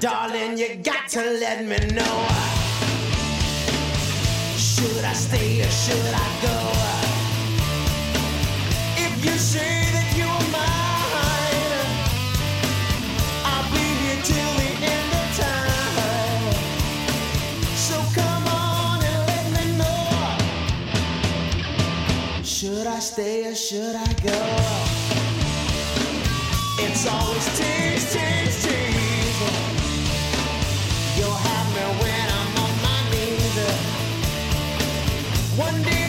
Darling, 0.02 0.58
you 0.58 0.76
got 0.84 1.08
to 1.12 1.22
let 1.40 1.64
me 1.64 1.78
know. 1.96 2.28
Should 4.58 5.06
I 5.06 5.14
stay 5.14 5.62
or 5.62 5.72
should 5.72 6.14
I 6.14 6.42
go? 6.42 6.71
Stay 23.12 23.46
or 23.46 23.54
should 23.54 23.94
I 23.94 24.14
go? 24.24 24.40
It's 26.80 27.06
always 27.06 27.46
tease, 27.58 28.06
tease, 28.14 28.58
tease. 28.64 29.40
You'll 31.18 31.42
have 31.50 31.68
me 31.76 31.86
when 32.02 32.26
I'm 32.40 32.52
on 32.64 32.74
my 32.88 33.00
knees. 33.12 33.58
One 35.58 35.78
day 35.84 36.01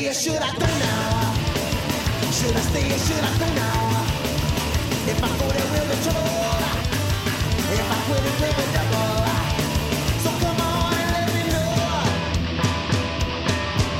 stay 0.00 0.08
or 0.08 0.14
should 0.14 0.42
I 0.42 0.52
go 0.54 0.66
now? 0.66 1.34
Should 2.32 2.56
I 2.56 2.60
stay 2.60 2.86
or 2.86 2.98
should 2.98 3.24
I 3.24 3.38
go 3.38 3.46
now? 3.54 4.06
If 5.12 5.22
I 5.22 5.28
go 5.38 5.46
there 5.48 5.68
will 5.72 5.86
be 5.90 5.96
trouble. 6.04 6.60
If 7.76 7.86
I 7.90 7.98
quit 8.06 8.22
it 8.30 8.36
will 8.40 8.54
be 8.58 8.64
double. 8.76 9.24
So 10.22 10.30
come 10.42 10.60
on 10.60 10.94
and 10.94 11.10
let 11.16 11.28
me 11.34 11.42
know. 11.52 11.72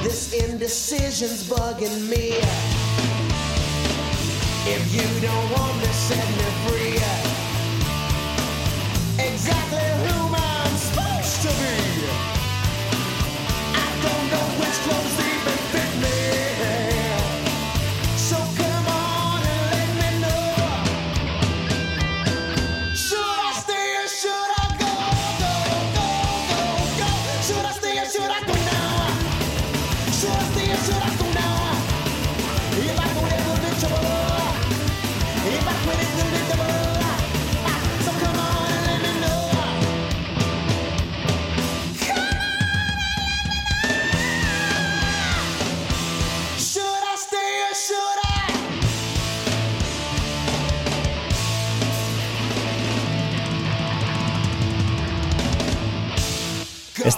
This 0.02 0.20
indecision's 0.32 1.42
bugging 1.44 2.08
me. 2.08 2.26
If 4.66 4.82
you 4.94 5.06
don't 5.20 5.46
want 5.52 5.74
me, 5.78 5.86
set 5.86 6.28
me 6.38 6.48
free. 6.64 7.00
Exactly 9.18 9.86
who 10.04 10.16
I'm 10.34 10.76
supposed 10.76 11.36
to 11.44 11.50
be. 11.60 11.74
I 13.74 13.86
don't 14.04 14.24
know 14.32 14.46
which 14.60 14.78
clothes 14.84 15.29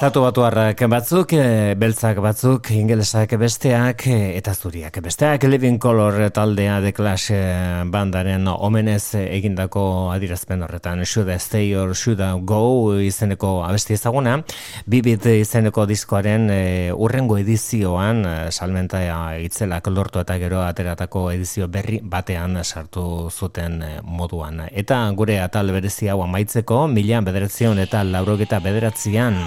Estatu 0.03 0.25
batuarrak 0.25 0.81
batzuk, 0.91 1.33
eh, 1.39 1.75
beltzak 1.79 2.17
batzuk, 2.19 2.73
ingelesak 2.75 3.37
besteak, 3.39 4.03
eh, 4.09 4.37
eta 4.37 4.53
zuriak 4.53 4.99
besteak, 5.01 5.45
Living 5.45 5.79
Color 5.79 6.29
taldea 6.35 6.81
The 6.83 6.93
Clash 6.93 7.31
eh, 7.31 7.85
bandaren 7.87 8.49
omenez 8.49 9.15
egindako 9.15 10.11
adirazpen 10.11 10.65
horretan, 10.65 11.05
Should 11.07 11.31
I 11.31 11.39
Stay 11.39 11.77
or 11.77 11.95
Should 11.95 12.19
I 12.19 12.33
Go 12.43 12.99
izeneko 12.99 13.63
abesti 13.63 13.95
ezaguna, 13.95 14.43
bibit 14.87 15.25
izeneko 15.25 15.87
diskoaren 15.87 16.51
eh, 16.51 16.91
urrengo 16.93 17.39
edizioan, 17.39 18.27
salmenta 18.51 19.07
itzelak 19.39 19.87
lortu 19.87 20.19
eta 20.19 20.37
gero 20.37 20.65
ateratako 20.67 21.31
edizio 21.31 21.69
berri 21.69 22.01
batean 22.03 22.65
sartu 22.65 23.31
zuten 23.31 23.79
moduan. 24.03 24.65
Eta 24.73 25.09
gure 25.15 25.39
atal 25.39 25.71
berezi 25.71 26.09
hau 26.09 26.25
amaitzeko, 26.25 26.89
mila 26.89 27.21
bederatzion 27.21 27.79
eta 27.79 28.03
laurogeta 28.03 28.59
bederatzian, 28.59 29.39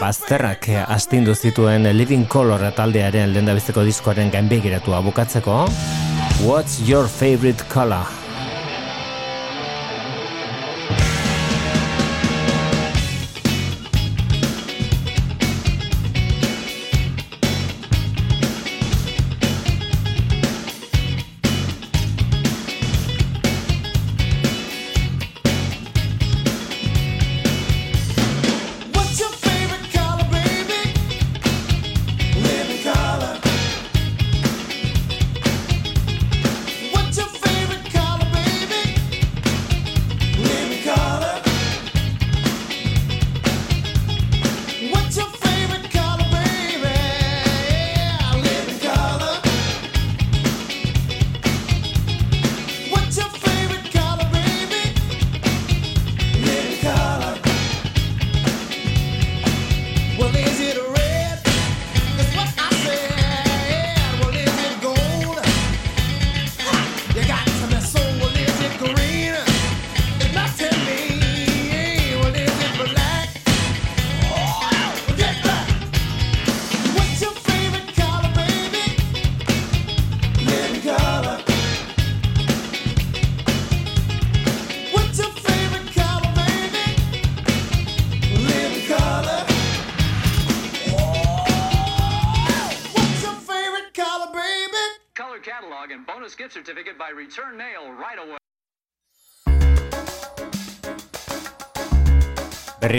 Bazterrak 0.00 0.68
eh, 0.68 0.82
astindu 0.96 1.34
zituen 1.34 1.88
Living 1.96 2.26
Color 2.28 2.70
taldearen 2.76 3.32
lehendabiziko 3.34 3.84
diskoaren 3.86 4.32
gainbegiratua 4.32 5.02
bukatzeko 5.04 5.64
What's 6.44 6.80
your 6.88 7.08
favorite 7.08 7.64
color? 7.72 8.23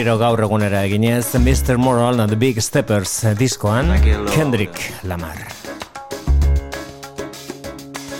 Berriro 0.05 0.19
gaur 0.21 0.37
egunera 0.45 0.83
eginez, 0.85 1.33
Mr. 1.41 1.79
Moral 1.81 2.19
and 2.21 2.29
the 2.29 2.35
Big 2.35 2.61
Steppers 2.61 3.23
diskoan, 3.39 3.87
Kendrick 4.35 4.77
Lamar. 5.03 5.47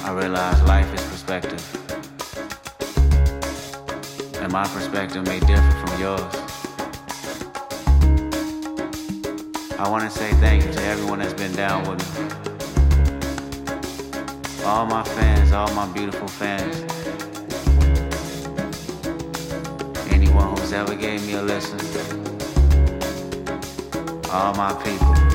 I 0.04 0.12
realize 0.12 0.64
life 0.64 0.92
is 0.96 1.04
perspective. 1.04 1.62
And 4.42 4.52
my 4.52 4.64
perspective 4.64 5.28
may 5.28 5.40
differ 5.42 5.74
from 5.86 6.02
yours. 6.02 6.36
I 9.78 9.88
want 9.88 10.06
to 10.06 10.10
say 10.10 10.32
thank 10.42 10.66
you 10.66 10.72
to 10.74 10.82
everyone 10.86 11.20
that's 11.20 11.36
been 11.36 11.54
down 11.54 11.88
with 11.88 12.02
me. 12.18 12.26
All 14.66 14.88
my 14.88 15.04
fans, 15.04 15.52
all 15.52 15.72
my 15.76 15.86
beautiful 15.94 16.28
fans. 16.28 16.95
Anyone 20.36 20.58
who's 20.58 20.74
ever 20.74 20.96
gave 20.96 21.26
me 21.26 21.36
a 21.36 21.42
listen. 21.42 21.80
All 24.30 24.54
my 24.56 24.74
people. 24.84 25.35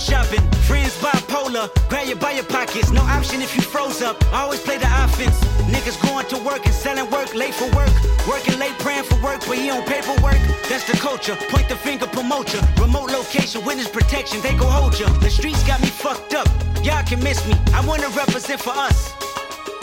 Photoshopping, 0.00 0.54
friends 0.64 0.96
bipolar. 0.96 1.68
Grab 1.90 2.06
you 2.06 2.16
by 2.16 2.32
your 2.32 2.44
pockets, 2.44 2.90
no 2.90 3.02
option 3.02 3.42
if 3.42 3.54
you 3.54 3.60
froze 3.60 4.00
up. 4.00 4.16
Always 4.32 4.60
play 4.60 4.78
the 4.78 4.88
offense. 5.04 5.38
Niggas 5.68 6.00
going 6.00 6.26
to 6.28 6.38
work 6.38 6.64
and 6.64 6.74
selling 6.74 7.10
work, 7.10 7.34
late 7.34 7.52
for 7.52 7.68
work. 7.76 7.90
Working 8.26 8.58
late, 8.58 8.72
praying 8.78 9.04
for 9.04 9.20
work, 9.22 9.40
but 9.46 9.58
he 9.58 9.68
on 9.68 9.82
paperwork. 9.84 10.40
That's 10.70 10.90
the 10.90 10.96
culture. 10.96 11.36
Point 11.50 11.68
the 11.68 11.76
finger, 11.76 12.06
promote 12.06 12.54
ya. 12.54 12.60
Remote 12.80 13.10
location, 13.10 13.62
witness 13.66 13.90
protection, 13.90 14.40
they 14.40 14.54
go 14.56 14.64
hold 14.64 14.98
ya. 14.98 15.06
The 15.18 15.28
streets 15.28 15.62
got 15.66 15.82
me 15.82 15.88
fucked 15.88 16.32
up. 16.32 16.48
Y'all 16.82 17.04
can 17.04 17.22
miss 17.22 17.46
me. 17.46 17.54
I 17.74 17.84
wanna 17.86 18.08
represent 18.08 18.62
for 18.62 18.72
us. 18.72 19.12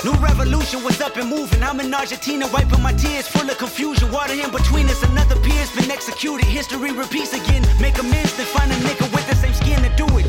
New 0.04 0.14
revolution 0.14 0.84
was 0.84 1.02
up 1.02 1.18
and 1.18 1.30
moving. 1.30 1.62
I'm 1.62 1.80
in 1.80 1.94
Argentina, 1.94 2.48
wiping 2.54 2.82
my 2.82 2.94
tears, 2.94 3.28
full 3.28 3.50
of 3.50 3.58
confusion. 3.58 4.12
Water 4.12 4.34
in 4.34 4.50
between 4.52 4.88
us, 4.88 5.04
another 5.04 5.36
peer's 5.42 5.72
been 5.76 5.92
executed. 5.92 6.46
History 6.46 6.92
repeats 6.92 7.34
again. 7.34 7.66
Make 7.82 7.98
amends, 7.98 8.36
then 8.38 8.46
find 8.48 8.72
a 8.72 8.76
nigga 8.76 9.12
with 9.14 9.28
the 9.28 9.36
skin 9.68 9.84
to 9.84 9.96
do 9.96 10.08
it. 10.18 10.26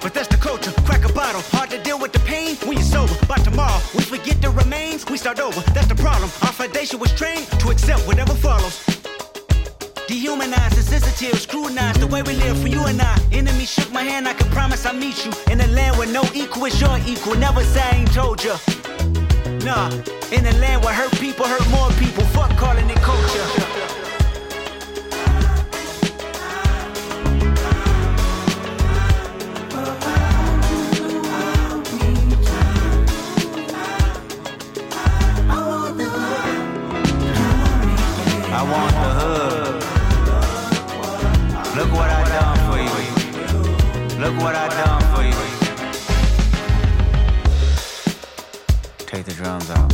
But 0.00 0.14
that's 0.14 0.28
the 0.28 0.36
culture. 0.36 0.72
Crack 0.86 1.04
a 1.04 1.12
bottle. 1.12 1.42
Hard 1.56 1.70
to 1.70 1.82
deal 1.82 1.98
with 1.98 2.12
the 2.12 2.20
pain 2.20 2.56
when 2.66 2.76
you're 2.78 2.92
sober. 2.96 3.14
By 3.26 3.36
tomorrow, 3.38 3.80
we 3.94 4.02
forget 4.02 4.40
the 4.40 4.50
remains, 4.50 5.04
we 5.06 5.18
start 5.18 5.40
over. 5.40 5.60
That's 5.74 5.88
the 5.88 5.96
problem. 5.96 6.30
Our 6.46 6.54
foundation 6.60 7.00
was 7.00 7.12
trained 7.12 7.46
to 7.60 7.70
accept 7.70 8.06
whatever 8.06 8.34
follows. 8.34 8.76
Dehumanized, 10.06 10.76
insensitive, 10.76 11.40
scrutinized 11.40 12.00
the 12.00 12.06
way 12.06 12.22
we 12.22 12.34
live 12.34 12.56
for 12.60 12.68
you 12.68 12.82
and 12.86 13.00
I. 13.02 13.18
Enemy 13.32 13.66
shook 13.66 13.90
my 13.90 14.04
hand, 14.04 14.28
I 14.28 14.34
can 14.34 14.48
promise 14.52 14.86
I'll 14.86 14.94
meet 14.94 15.26
you 15.26 15.32
in 15.50 15.60
a 15.60 15.66
land 15.78 15.96
where 15.98 16.06
no 16.06 16.22
equal 16.32 16.66
is 16.66 16.80
your 16.80 16.96
equal. 17.06 17.34
Never 17.34 17.64
say 17.64 17.82
I 17.82 17.96
ain't 17.96 18.12
told 18.12 18.44
ya. 18.44 18.56
Nah, 19.66 19.90
in 20.30 20.46
a 20.46 20.54
land 20.62 20.84
where 20.84 20.94
hurt 20.94 21.12
people 21.18 21.44
hurt 21.44 21.66
more 21.70 21.90
people. 21.98 22.24
Fuck 22.36 22.56
calling 22.56 22.88
it 22.88 23.00
culture. 23.02 23.65
Look 44.26 44.38
what 44.40 44.56
I 44.56 44.66
done 44.68 45.02
for 45.14 45.22
you. 45.22 45.30
Take 49.06 49.24
the 49.24 49.32
drums 49.32 49.70
out. 49.70 49.92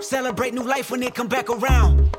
Celebrate 0.00 0.54
new 0.54 0.64
life 0.64 0.90
when 0.90 1.04
it 1.04 1.14
come 1.14 1.28
back 1.28 1.48
around. 1.50 2.18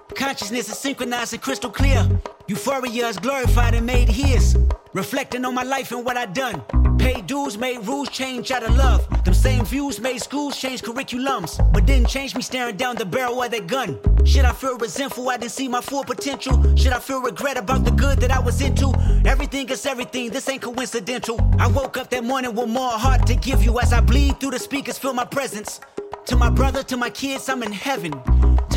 Consciousness 0.15 0.69
is 0.69 0.77
synchronized 0.77 1.33
and 1.33 1.41
crystal 1.41 1.69
clear. 1.69 2.07
Euphoria 2.47 3.07
is 3.07 3.17
glorified 3.17 3.73
and 3.73 3.85
made 3.85 4.09
his. 4.09 4.57
Reflecting 4.93 5.45
on 5.45 5.55
my 5.55 5.63
life 5.63 5.91
and 5.91 6.05
what 6.05 6.17
I 6.17 6.25
done. 6.25 6.61
Paid 6.97 7.27
dues, 7.27 7.57
made 7.57 7.79
rules 7.87 8.09
change 8.09 8.51
out 8.51 8.63
of 8.63 8.75
love. 8.75 9.07
Them 9.23 9.33
same 9.33 9.65
views 9.65 9.99
made 9.99 10.21
schools 10.21 10.57
change 10.57 10.81
curriculums. 10.81 11.57
But 11.73 11.85
didn't 11.85 12.09
change 12.09 12.35
me 12.35 12.41
staring 12.41 12.77
down 12.77 12.95
the 12.95 13.05
barrel 13.05 13.41
of 13.41 13.51
that 13.51 13.67
gun. 13.67 13.99
Should 14.25 14.45
I 14.45 14.51
feel 14.51 14.77
resentful 14.77 15.29
I 15.29 15.37
didn't 15.37 15.51
see 15.51 15.67
my 15.67 15.81
full 15.81 16.03
potential? 16.03 16.75
Should 16.75 16.93
I 16.93 16.99
feel 16.99 17.21
regret 17.21 17.57
about 17.57 17.85
the 17.85 17.91
good 17.91 18.19
that 18.19 18.31
I 18.31 18.39
was 18.39 18.61
into? 18.61 18.93
Everything 19.25 19.69
is 19.69 19.85
everything, 19.85 20.29
this 20.29 20.47
ain't 20.49 20.61
coincidental. 20.61 21.39
I 21.57 21.67
woke 21.67 21.97
up 21.97 22.09
that 22.09 22.23
morning 22.23 22.53
with 22.53 22.69
more 22.69 22.91
heart 22.91 23.25
to 23.27 23.35
give 23.35 23.63
you 23.63 23.79
as 23.79 23.93
I 23.93 24.01
bleed 24.01 24.39
through 24.39 24.51
the 24.51 24.59
speakers, 24.59 24.97
feel 24.97 25.13
my 25.13 25.25
presence. 25.25 25.79
To 26.25 26.35
my 26.35 26.49
brother, 26.49 26.83
to 26.83 26.97
my 26.97 27.09
kids, 27.09 27.49
I'm 27.49 27.63
in 27.63 27.71
heaven. 27.71 28.13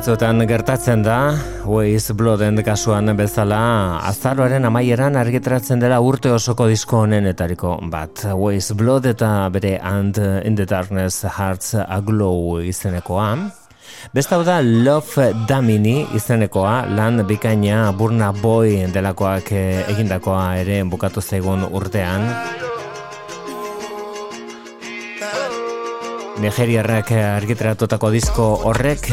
Batzuetan 0.00 0.40
gertatzen 0.48 1.02
da, 1.04 1.34
Waze 1.68 2.14
Blooden 2.16 2.56
kasuan 2.64 3.12
bezala, 3.18 3.98
azaroaren 4.08 4.64
amaieran 4.64 5.18
argitaratzen 5.20 5.82
dela 5.82 5.98
urte 6.00 6.30
osoko 6.32 6.70
disko 6.70 7.02
honenetariko 7.02 7.74
bat. 7.92 8.22
Waze 8.32 8.72
Blood 8.80 9.10
eta 9.10 9.50
bere 9.52 9.74
And 9.76 10.16
in 10.16 10.56
the 10.56 10.64
Darkness 10.64 11.26
Hearts 11.28 11.74
Aglow 11.74 12.62
izenekoa. 12.64 13.26
Beste 14.16 14.38
hau 14.38 14.40
da 14.42 14.62
Love 14.64 15.34
Damini 15.44 16.06
izenekoa, 16.16 16.86
lan 16.96 17.20
bikaina 17.28 17.92
Burna 17.92 18.32
Boy 18.32 18.86
delakoak 18.88 19.52
eh, 19.52 19.84
egindakoa 19.92 20.46
ere 20.62 20.80
bukatu 20.88 21.20
zaigun 21.20 21.68
urtean. 21.68 22.24
Nigeriarrak 26.40 27.12
argitaratutako 27.36 28.14
disko 28.16 28.50
horrek 28.64 29.12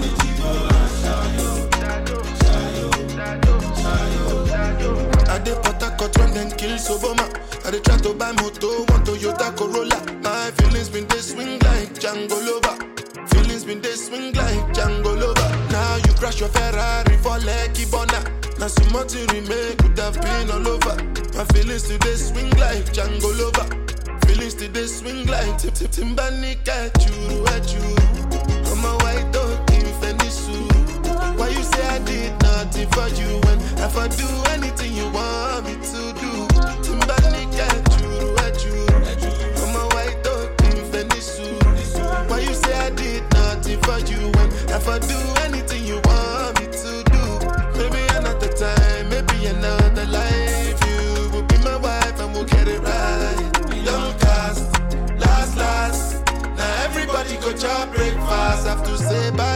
need 0.00 0.16
to 0.16 0.30
go 0.42 0.48
on, 0.52 0.88
shadow, 1.02 2.20
shadow, 3.16 3.52
shadow. 4.44 5.42
Dey 5.44 5.54
Port 5.62 5.82
Harcourt 5.82 6.18
when 6.18 6.34
them 6.34 6.50
kill 6.58 6.76
Soboma. 6.78 7.26
I 7.66 7.70
dey 7.70 7.80
try 7.80 7.96
to 7.98 8.14
buy 8.14 8.32
moto, 8.32 8.84
one 8.92 9.04
Toyota 9.04 9.56
Corolla. 9.56 9.98
My 10.22 10.50
feelings 10.52 10.88
been 10.88 11.06
they 11.08 11.18
swing 11.18 11.58
like 11.60 11.94
Django 11.94 12.36
Lover. 12.46 12.76
Feelings 13.28 13.64
been 13.64 13.80
they 13.80 13.94
swing 13.94 14.32
like 14.34 14.74
Django 14.74 15.18
Lover. 15.20 15.35
You 16.26 16.32
crash 16.32 16.40
your 16.40 16.48
Ferrari 16.48 17.16
for 17.18 17.38
Lucky 17.46 17.84
Bona. 17.86 18.18
Now 18.58 18.66
some 18.66 18.92
more 18.92 19.04
to 19.04 19.18
remake 19.32 19.78
could 19.78 19.96
have 19.96 20.20
been 20.20 20.50
all 20.50 20.66
over. 20.66 20.96
My 21.38 21.44
feelings 21.54 21.84
today 21.84 22.16
swing 22.16 22.50
like 22.58 22.82
Django 22.90 23.30
Lover. 23.38 23.68
Feelings 24.26 24.54
today 24.54 24.86
swing 24.86 25.26
like 25.26 25.56
Tip 25.56 25.74
Tip 25.74 25.92
Timbani 25.92 26.56
Kachuru 26.64 27.46
Achuru. 27.46 27.94
I'm 28.66 28.84
a 28.84 28.96
white 29.04 29.30
dog 29.30 29.70
in 29.70 29.86
Fenisu. 30.02 31.38
Why 31.38 31.48
you 31.50 31.62
say 31.62 31.86
I 31.86 32.00
did 32.00 32.32
nothing 32.42 32.88
for 32.90 33.06
you 33.06 33.38
when 33.46 33.60
if 33.86 33.96
I 33.96 34.08
do 34.08 34.26
anything 34.50 34.94
you 34.94 35.08
want 35.10 35.64
me 35.66 35.74
to 35.74 36.02
do? 36.18 36.32
Timbani 36.82 37.46
Kachuru 37.54 38.34
Achuru. 38.42 39.62
I'm 39.62 39.76
a 39.76 39.86
white 39.94 40.24
dog 40.24 40.50
in 40.74 40.82
Fenisu. 40.90 42.28
Why 42.28 42.40
you 42.40 42.52
say 42.52 42.74
I 42.74 42.90
did 42.90 43.22
nothing 43.32 43.80
for 43.82 44.00
you 44.00 44.26
when 44.34 44.50
if 44.74 44.88
I 44.88 44.98
do 44.98 45.14
anything 45.44 45.65
another 49.46 50.06
life. 50.06 50.78
You 50.86 51.30
will 51.32 51.42
be 51.42 51.58
my 51.58 51.76
wife 51.76 52.20
and 52.20 52.32
we'll 52.34 52.44
get 52.44 52.68
it 52.68 52.80
right. 52.80 53.50
Young 53.84 54.12
cast, 54.18 54.62
last, 55.18 55.56
last. 55.56 56.24
Now 56.56 56.84
everybody 56.84 57.36
go 57.36 57.52
chop 57.52 57.94
breakfast. 57.94 58.66
Have 58.66 58.84
to 58.84 58.98
say 58.98 59.30
bye 59.30 59.55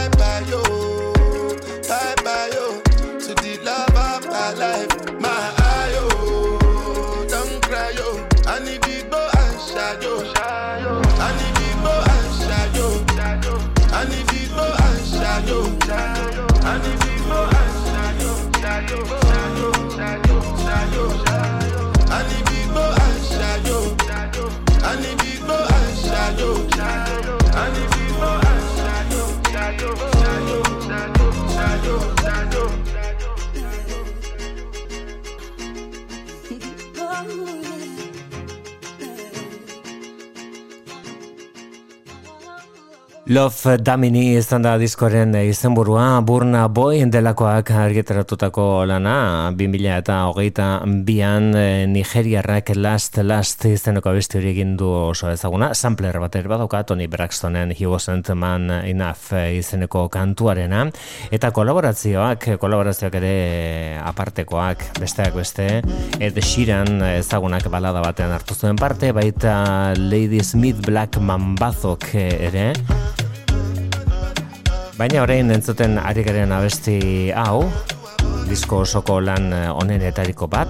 Love 43.31 43.77
Damini 43.79 44.33
izan 44.35 44.65
da 44.65 44.73
diskoren 44.75 45.31
izenburua 45.39 46.19
Burna 46.27 46.65
Boy 46.67 47.05
delakoak 47.07 47.69
argitaratutako 47.79 48.65
lana. 48.89 49.53
2000 49.55 49.93
eta 50.01 50.17
hogeita 50.27 50.65
bian 51.07 51.53
eh, 51.55 51.85
Nigeriarrak 51.87 52.73
Last 52.75 53.21
Last 53.23 53.63
izeneko 53.69 54.11
abesti 54.11 54.41
hori 54.41 54.49
egin 54.51 54.73
du 54.75 54.89
oso 54.91 55.29
ezaguna. 55.31 55.69
Sampler 55.71 56.19
bat 56.19 56.35
badauka 56.35 56.83
Tony 56.83 57.07
Braxtonen 57.07 57.71
He 57.71 57.87
Wasn't 57.87 58.33
Man 58.35 58.67
Enough 58.81 59.31
eh, 59.39 59.55
izeneko 59.61 60.09
kantuarena. 60.11 60.83
Eta 61.31 61.53
kolaborazioak 61.55 62.49
kolaborazioak 62.59 63.15
ere 63.21 63.95
apartekoak 64.03 64.99
besteak 64.99 65.39
beste 65.39 65.69
Ed 66.19 66.43
Sheeran 66.43 66.99
ezagunak 67.13 67.71
balada 67.71 68.03
batean 68.03 68.35
hartu 68.35 68.59
zuen 68.59 68.75
parte 68.75 69.15
baita 69.15 69.95
Lady 69.95 70.43
Smith 70.43 70.83
Black 70.83 71.15
Mambazok 71.15 72.11
ere 72.27 72.73
Baina 75.01 75.23
orain 75.25 75.49
entzuten 75.49 75.97
ari 75.97 76.21
garen 76.21 76.51
abesti 76.53 77.31
hau, 77.33 77.63
disko 78.45 78.83
osoko 78.85 79.15
lan 79.17 79.49
onenetariko 79.49 80.45
bat, 80.45 80.69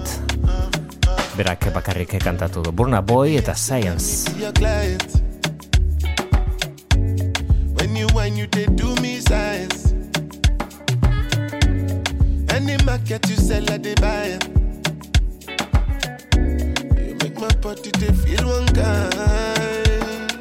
berak 1.36 1.68
bakarrik 1.74 2.16
kantatu 2.16 2.62
du. 2.64 2.72
Burna 2.72 3.02
Boy 3.04 3.36
eta 3.36 3.52
Science. 3.52 4.32
When 7.76 7.92
you 7.94 8.08
whine, 8.16 8.38
you 8.38 8.46
they 8.46 8.64
do 8.72 8.94
me 9.04 9.20
size. 9.20 9.92
Any 12.56 12.80
market 12.88 13.28
you 13.28 13.36
sell, 13.36 13.68
I 13.68 13.76
they 13.76 13.94
buy. 14.00 14.38
You 17.04 17.20
make 17.20 17.36
my 17.36 17.52
body 17.60 17.92
they 18.00 18.16
feel 18.24 18.48
one 18.48 18.64
kind. 18.72 20.32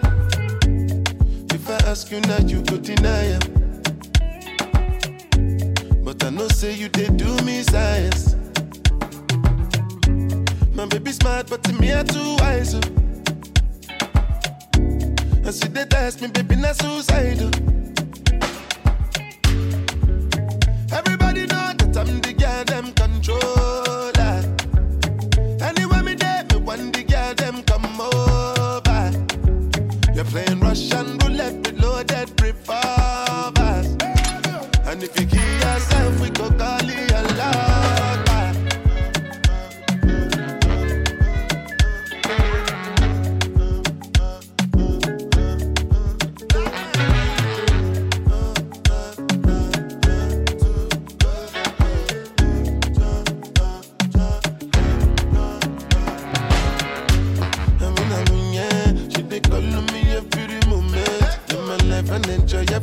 If 1.52 1.70
I 1.70 1.76
ask 1.92 2.10
you 2.10 2.22
now, 2.22 2.40
you 2.40 2.64
go 2.64 2.78
deny 2.78 3.36
it. 3.36 3.61
I 6.24 6.30
know 6.30 6.48
say 6.50 6.74
you 6.74 6.88
they 6.90 7.08
do 7.08 7.36
me 7.44 7.64
science. 7.64 8.36
My 10.74 10.86
baby 10.86 11.12
smart, 11.12 11.50
but 11.50 11.64
to 11.64 11.74
me 11.74 11.94
I 11.94 12.04
too 12.04 12.36
wise. 12.40 12.76
oh. 12.76 12.82
And 15.44 15.54
see 15.54 15.68
they 15.70 15.86
test 15.86 16.22
me, 16.22 16.28
baby, 16.28 16.56
not 16.56 16.76
suicidal. 16.76 17.50
Everybody 20.94 21.42
know 21.48 21.74
that 21.80 21.98
I'm 21.98 22.22
the 22.22 22.34
girl 22.38 22.64
them 22.66 22.94
controller. 22.94 24.12
Ah. 24.18 25.68
Anywhere 25.70 26.04
me 26.04 26.14
there, 26.14 26.46
me 26.52 26.58
want 26.58 26.94
the 26.94 27.04
girl 27.04 27.34
them 27.36 27.64
come 27.64 28.00
over. 28.00 29.12
You're 30.14 30.26
playing 30.26 30.60
Russian 30.60 31.21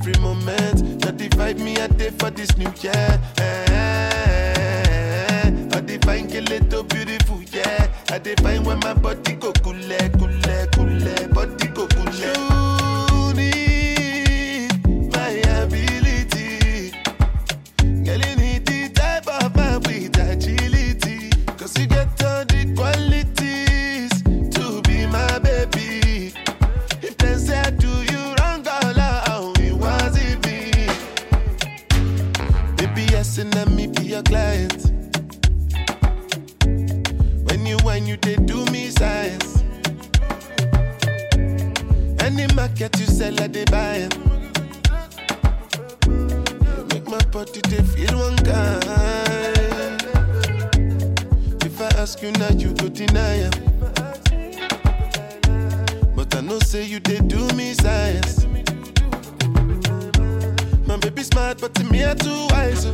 every 0.08 0.22
moment. 0.22 1.00
The 1.00 1.28
vibe 1.28 1.58
me 1.58 1.76
a 1.76 1.88
day 1.88 2.10
for 2.10 2.30
this 2.30 2.56
new 2.56 2.72
year. 2.80 3.20
Eh, 3.38 3.64
I 5.72 5.80
define 5.80 6.30
it 6.30 6.70
so 6.70 6.82
beautiful, 6.82 7.42
yeah. 7.52 7.88
I 8.10 8.18
define 8.18 8.64
when 8.64 8.78
my 8.80 8.94
body 8.94 9.34
go 9.34 9.52
cool, 9.62 9.74
cool, 10.18 10.30
cool, 10.74 11.34
body 11.34 11.57
sell, 43.28 43.44
I 43.44 43.48
they 43.48 43.64
buy 43.66 44.08
make 46.92 47.06
my 47.08 47.22
body 47.30 47.60
feel 47.82 48.18
one 48.18 48.36
kind. 48.38 48.84
If 51.64 51.80
I 51.80 51.88
ask 52.00 52.22
you 52.22 52.32
now, 52.32 52.50
you 52.50 52.72
go 52.74 52.88
deny 52.88 53.38
'em. 53.46 53.52
But 56.16 56.34
I 56.34 56.40
know 56.40 56.58
say 56.60 56.84
you 56.84 57.00
they 57.00 57.18
do 57.18 57.48
me 57.54 57.74
science. 57.74 58.46
My 60.86 60.96
baby 60.96 61.22
smart, 61.22 61.60
but 61.60 61.74
to 61.74 61.84
me 61.84 62.04
I 62.04 62.14
too 62.14 62.46
wise. 62.50 62.86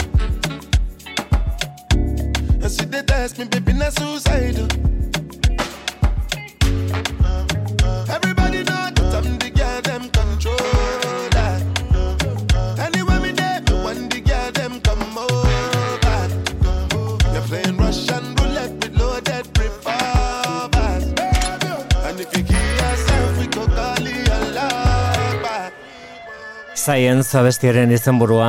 And 2.63 2.71
she 2.73 2.85
they 2.87 3.03
ask 3.13 3.39
me, 3.39 3.45
baby, 3.45 3.73
not 3.73 3.93
suicidal. 3.93 4.94
Science 26.85 27.33
abestiaren 27.41 27.89
izenburua 27.97 28.49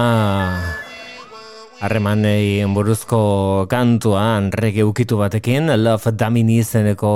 harremanei 1.86 2.66
buruzko 2.74 3.68
kantuan 3.70 4.48
rege 4.50 4.82
ukitu 4.82 5.20
batekin 5.20 5.70
Love 5.84 6.16
Damini 6.18 6.58
izeneko 6.64 7.12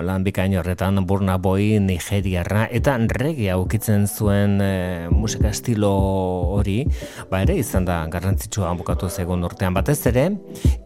lan 0.00 0.24
bikain 0.24 0.54
horretan 0.56 1.02
Burna 1.04 1.36
Boy 1.36 1.76
Nigeriarra 1.84 2.62
eta 2.72 2.94
rege 3.20 3.52
ukitzen 3.52 4.06
zuen 4.08 4.56
e, 4.64 5.08
musika 5.12 5.50
estilo 5.50 5.90
hori 6.56 6.78
ba 7.28 7.42
ere 7.44 7.58
izan 7.60 7.84
da 7.84 7.98
garrantzitsua 8.08 8.72
bukatu 8.78 9.10
zegoen 9.10 9.44
urtean. 9.44 9.74
Batez 9.76 9.98
ere 10.08 10.30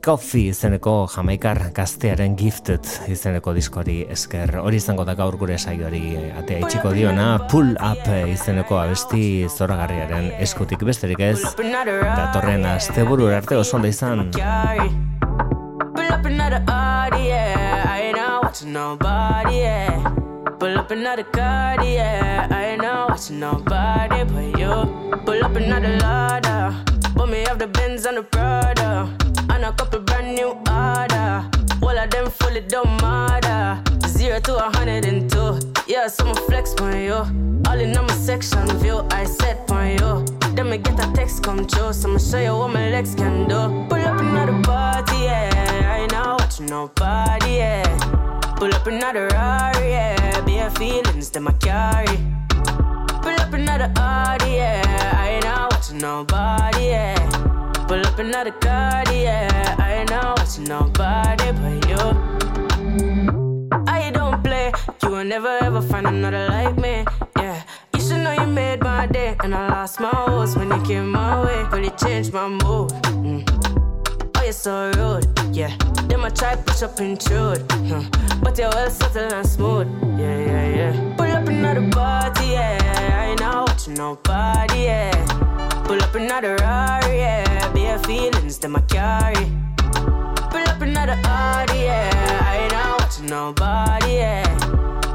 Coffee 0.02 0.50
izeneko 0.50 0.96
jamaikar 1.14 1.62
gaztearen 1.76 2.34
gifted 2.34 2.90
izeneko 3.06 3.54
diskori 3.54 4.00
esker. 4.10 4.56
Hori 4.64 4.82
izango 4.82 5.06
da 5.06 5.14
gaur 5.14 5.38
gure 5.38 5.58
saioari 5.58 6.16
atea 6.40 6.64
itxiko 6.64 6.90
diona 6.96 7.28
Pull 7.52 7.76
Up 7.76 8.10
izeneko 8.32 8.80
abesti 8.82 9.46
zoragarriaren 9.46 10.32
eskutik. 10.42 10.82
Besterik 10.88 11.22
ez 11.22 11.38
datorren 11.54 12.66
asteburu 12.74 13.27
arte 13.34 13.56
oso 13.56 13.76
ondo 13.76 13.88
izan 13.88 14.30
Carry. 14.32 14.90
Pull 15.94 16.12
up 16.12 16.24
another 16.24 16.62
Audi, 16.68 17.28
yeah. 17.28 17.84
I 17.88 18.00
ain't 18.02 18.16
not 18.16 18.44
watching 18.44 18.72
nobody, 18.72 19.56
yeah. 19.56 20.14
Pull 20.58 20.78
up 20.78 20.90
another 20.90 21.24
car, 21.24 21.84
yeah. 21.84 22.48
I 22.50 22.64
ain't 22.72 22.82
not 22.82 23.10
watching 23.10 23.40
nobody 23.40 24.24
but 24.24 24.58
you. 24.58 25.18
Pull 25.24 25.44
up 25.44 25.56
another 25.56 25.96
ladder. 25.98 26.84
Put 27.14 27.28
me 27.28 27.44
off 27.46 27.58
the 27.58 27.66
Benz 27.66 28.06
and 28.06 28.18
the 28.18 28.22
Prada. 28.22 29.08
And 29.50 29.64
a 29.64 29.72
couple 29.72 30.00
brand 30.00 30.34
new 30.34 30.50
order. 30.70 31.44
All 31.82 31.98
of 31.98 32.10
them 32.10 32.30
fully 32.30 32.60
don't 32.60 33.00
matter. 33.02 33.82
Zero 34.08 34.40
to 34.40 34.56
a 34.56 34.76
hundred 34.76 35.04
and 35.04 35.30
two. 35.30 35.58
Yeah, 35.86 36.08
so 36.08 36.24
I'ma 36.24 36.34
flex 36.46 36.74
on 36.80 37.00
you. 37.00 37.14
All 37.66 37.78
in 37.78 37.96
on 37.96 38.06
my 38.06 38.14
section 38.14 38.66
view, 38.78 39.06
I 39.10 39.24
set 39.24 39.70
on 39.70 39.90
you. 39.98 40.37
Then 40.58 40.70
me 40.70 40.78
get 40.78 40.98
a 40.98 41.12
text 41.12 41.44
come 41.44 41.68
true, 41.68 41.92
so 41.92 42.08
I'ma 42.08 42.18
show 42.18 42.40
you 42.40 42.52
what 42.52 42.72
my 42.72 42.90
legs 42.90 43.14
can 43.14 43.46
do. 43.46 43.86
Pull 43.88 44.04
up 44.04 44.18
another 44.18 44.60
party, 44.64 45.18
yeah. 45.18 45.52
I 45.88 46.00
ain't 46.00 46.10
not 46.10 46.40
watching 46.40 46.66
nobody, 46.66 47.58
yeah. 47.58 47.84
Pull 48.56 48.74
up 48.74 48.84
another 48.88 49.28
Rari, 49.28 49.90
yeah. 49.90 50.40
Bare 50.40 50.70
feelings 50.70 51.30
that 51.30 51.46
I 51.46 51.52
carry. 51.62 52.18
Pull 53.22 53.40
up 53.40 53.52
another 53.52 53.92
Audi, 53.94 54.54
yeah. 54.54 55.14
I 55.16 55.28
ain't 55.34 55.44
not 55.44 55.70
watching 55.70 55.98
nobody, 55.98 56.86
yeah. 56.86 57.14
Pull 57.86 58.04
up 58.04 58.18
another 58.18 58.50
car, 58.50 59.04
yeah. 59.12 59.76
I 59.78 59.92
ain't 60.00 60.10
not 60.10 60.40
watching 60.40 60.64
nobody 60.64 61.52
but 61.52 61.88
you. 61.88 62.02
I 63.86 64.10
don't 64.10 64.42
play, 64.42 64.72
you 65.04 65.08
will 65.08 65.22
never 65.22 65.56
ever 65.62 65.82
find 65.82 66.08
another 66.08 66.48
like 66.48 66.76
me, 66.78 67.04
yeah. 67.36 67.62
You 68.08 68.14
should 68.14 68.24
know 68.24 68.32
you 68.32 68.46
made 68.46 68.80
my 68.80 69.06
day, 69.06 69.36
and 69.44 69.54
I 69.54 69.68
lost 69.68 70.00
my 70.00 70.08
horse 70.08 70.56
when 70.56 70.70
you 70.70 70.80
came 70.80 71.10
my 71.10 71.44
way, 71.44 71.66
but 71.70 71.84
it 71.84 71.98
changed 71.98 72.32
my 72.32 72.48
mood. 72.48 72.90
Mm. 73.20 73.44
Oh, 74.34 74.42
you're 74.42 74.52
so 74.52 74.90
rude, 74.96 75.26
yeah. 75.54 75.76
Then 76.06 76.20
I 76.20 76.30
try 76.30 76.56
push 76.56 76.82
up 76.82 76.98
intrude, 77.00 77.70
huh. 77.70 78.04
but 78.42 78.56
you're 78.56 78.70
well 78.70 78.88
subtle 78.88 79.30
and 79.30 79.46
smooth, 79.46 79.88
yeah, 80.18 80.38
yeah, 80.38 80.76
yeah. 80.76 81.14
Pull 81.18 81.26
up 81.26 81.48
another 81.48 81.86
party, 81.90 82.46
yeah. 82.46 82.78
I 83.20 83.32
ain't 83.32 83.42
out 83.42 83.68
watching 83.68 83.92
nobody, 83.92 84.84
yeah. 84.84 85.82
Pull 85.84 86.02
up 86.02 86.14
another 86.14 86.56
Rari, 86.56 87.18
yeah. 87.18 87.72
Bare 87.74 87.98
feelings 87.98 88.56
that 88.60 88.74
I 88.74 88.80
carry. 88.88 89.52
Pull 90.48 90.66
up 90.66 90.80
another 90.80 91.20
Audi, 91.24 91.80
yeah. 91.80 92.40
I 92.42 92.56
ain't 92.56 92.72
out 92.72 93.00
watching 93.02 93.26
nobody, 93.26 94.12
yeah. 94.14 94.67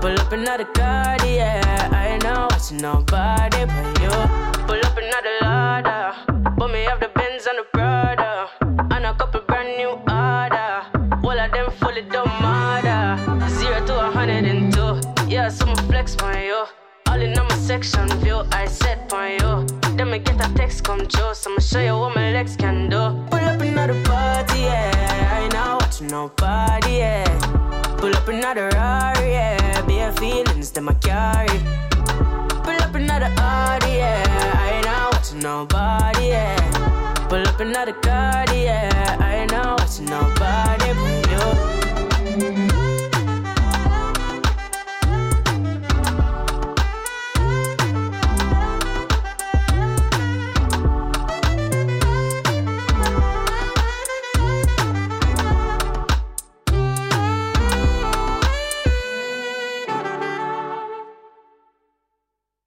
Pull 0.04 0.20
up 0.20 0.34
another 0.34 0.66
car, 0.66 1.16
yeah. 1.26 1.90
I 1.94 2.08
ain't 2.08 2.24
not 2.24 2.52
watching 2.52 2.80
nobody 2.80 3.64
but 3.64 4.02
you. 4.02 4.12
Pull 4.68 4.82
up 4.84 4.98
another 4.98 5.36
ladder. 5.40 6.12
Put 6.58 6.74
me 6.74 6.86
off 6.88 7.00
the 7.00 7.08
Benz 7.16 7.48
and 7.48 7.60
the 7.60 7.66
Prada. 7.72 8.50
And 8.92 9.06
a 9.06 9.14
couple 9.14 9.40
brand 9.48 9.78
new 9.78 9.92
order. 9.92 11.24
All 11.24 11.40
of 11.40 11.52
them 11.54 11.72
fully 11.80 12.02
don't 12.02 12.28
matter. 12.44 13.16
Zero 13.48 13.80
to 13.86 14.08
a 14.08 14.12
hundred 14.12 14.44
and 14.44 14.74
two. 14.74 15.00
Yeah, 15.30 15.48
so 15.48 15.68
I'ma 15.68 15.76
flex 15.84 16.18
on 16.18 16.38
you. 16.38 16.66
All 17.08 17.22
in 17.22 17.40
on 17.40 17.48
my 17.48 17.56
section 17.56 18.10
view, 18.20 18.44
I 18.52 18.66
set 18.66 19.14
on 19.14 19.32
you. 19.32 19.66
Then 19.96 20.12
me 20.12 20.20
get 20.20 20.36
a 20.46 20.54
text 20.54 20.84
come 20.84 21.08
true, 21.08 21.34
so 21.34 21.50
I'ma 21.50 21.62
show 21.62 21.80
you 21.80 21.98
what 21.98 22.14
my 22.14 22.34
legs 22.34 22.58
can 22.58 22.90
do. 22.90 23.24
Pull 23.32 23.40
up 23.40 23.62
another 23.62 24.04
party, 24.04 24.64
yeah. 24.64 25.32
I 25.32 25.44
ain't 25.44 25.54
not 25.54 25.82
watching 25.82 26.08
nobody, 26.08 26.98
yeah. 26.98 27.24
Pull 28.00 28.14
up 28.14 28.28
another 28.28 28.68
Rari, 28.74 29.32
yeah 29.32 29.63
their 30.04 30.14
feelings, 30.14 30.72
them 30.72 30.90
I 30.90 30.94
carry. 30.96 31.60
Pull 32.66 32.78
up 32.86 32.94
another 32.96 33.32
Audi, 33.38 33.92
yeah. 34.02 34.24
I 34.64 34.72
ain't 34.78 34.88
out 34.88 35.14
watching 35.14 35.40
nobody, 35.40 36.28
yeah. 36.28 37.28
Pull 37.30 37.48
up 37.48 37.60
another 37.60 37.94
Cardi, 37.94 38.60
yeah. 38.68 39.18
I 39.20 39.36
ain't 39.42 39.54
out 39.54 39.80
watching 39.80 40.06
nobody 40.06 40.90
but 41.00 41.32
you. 41.32 41.83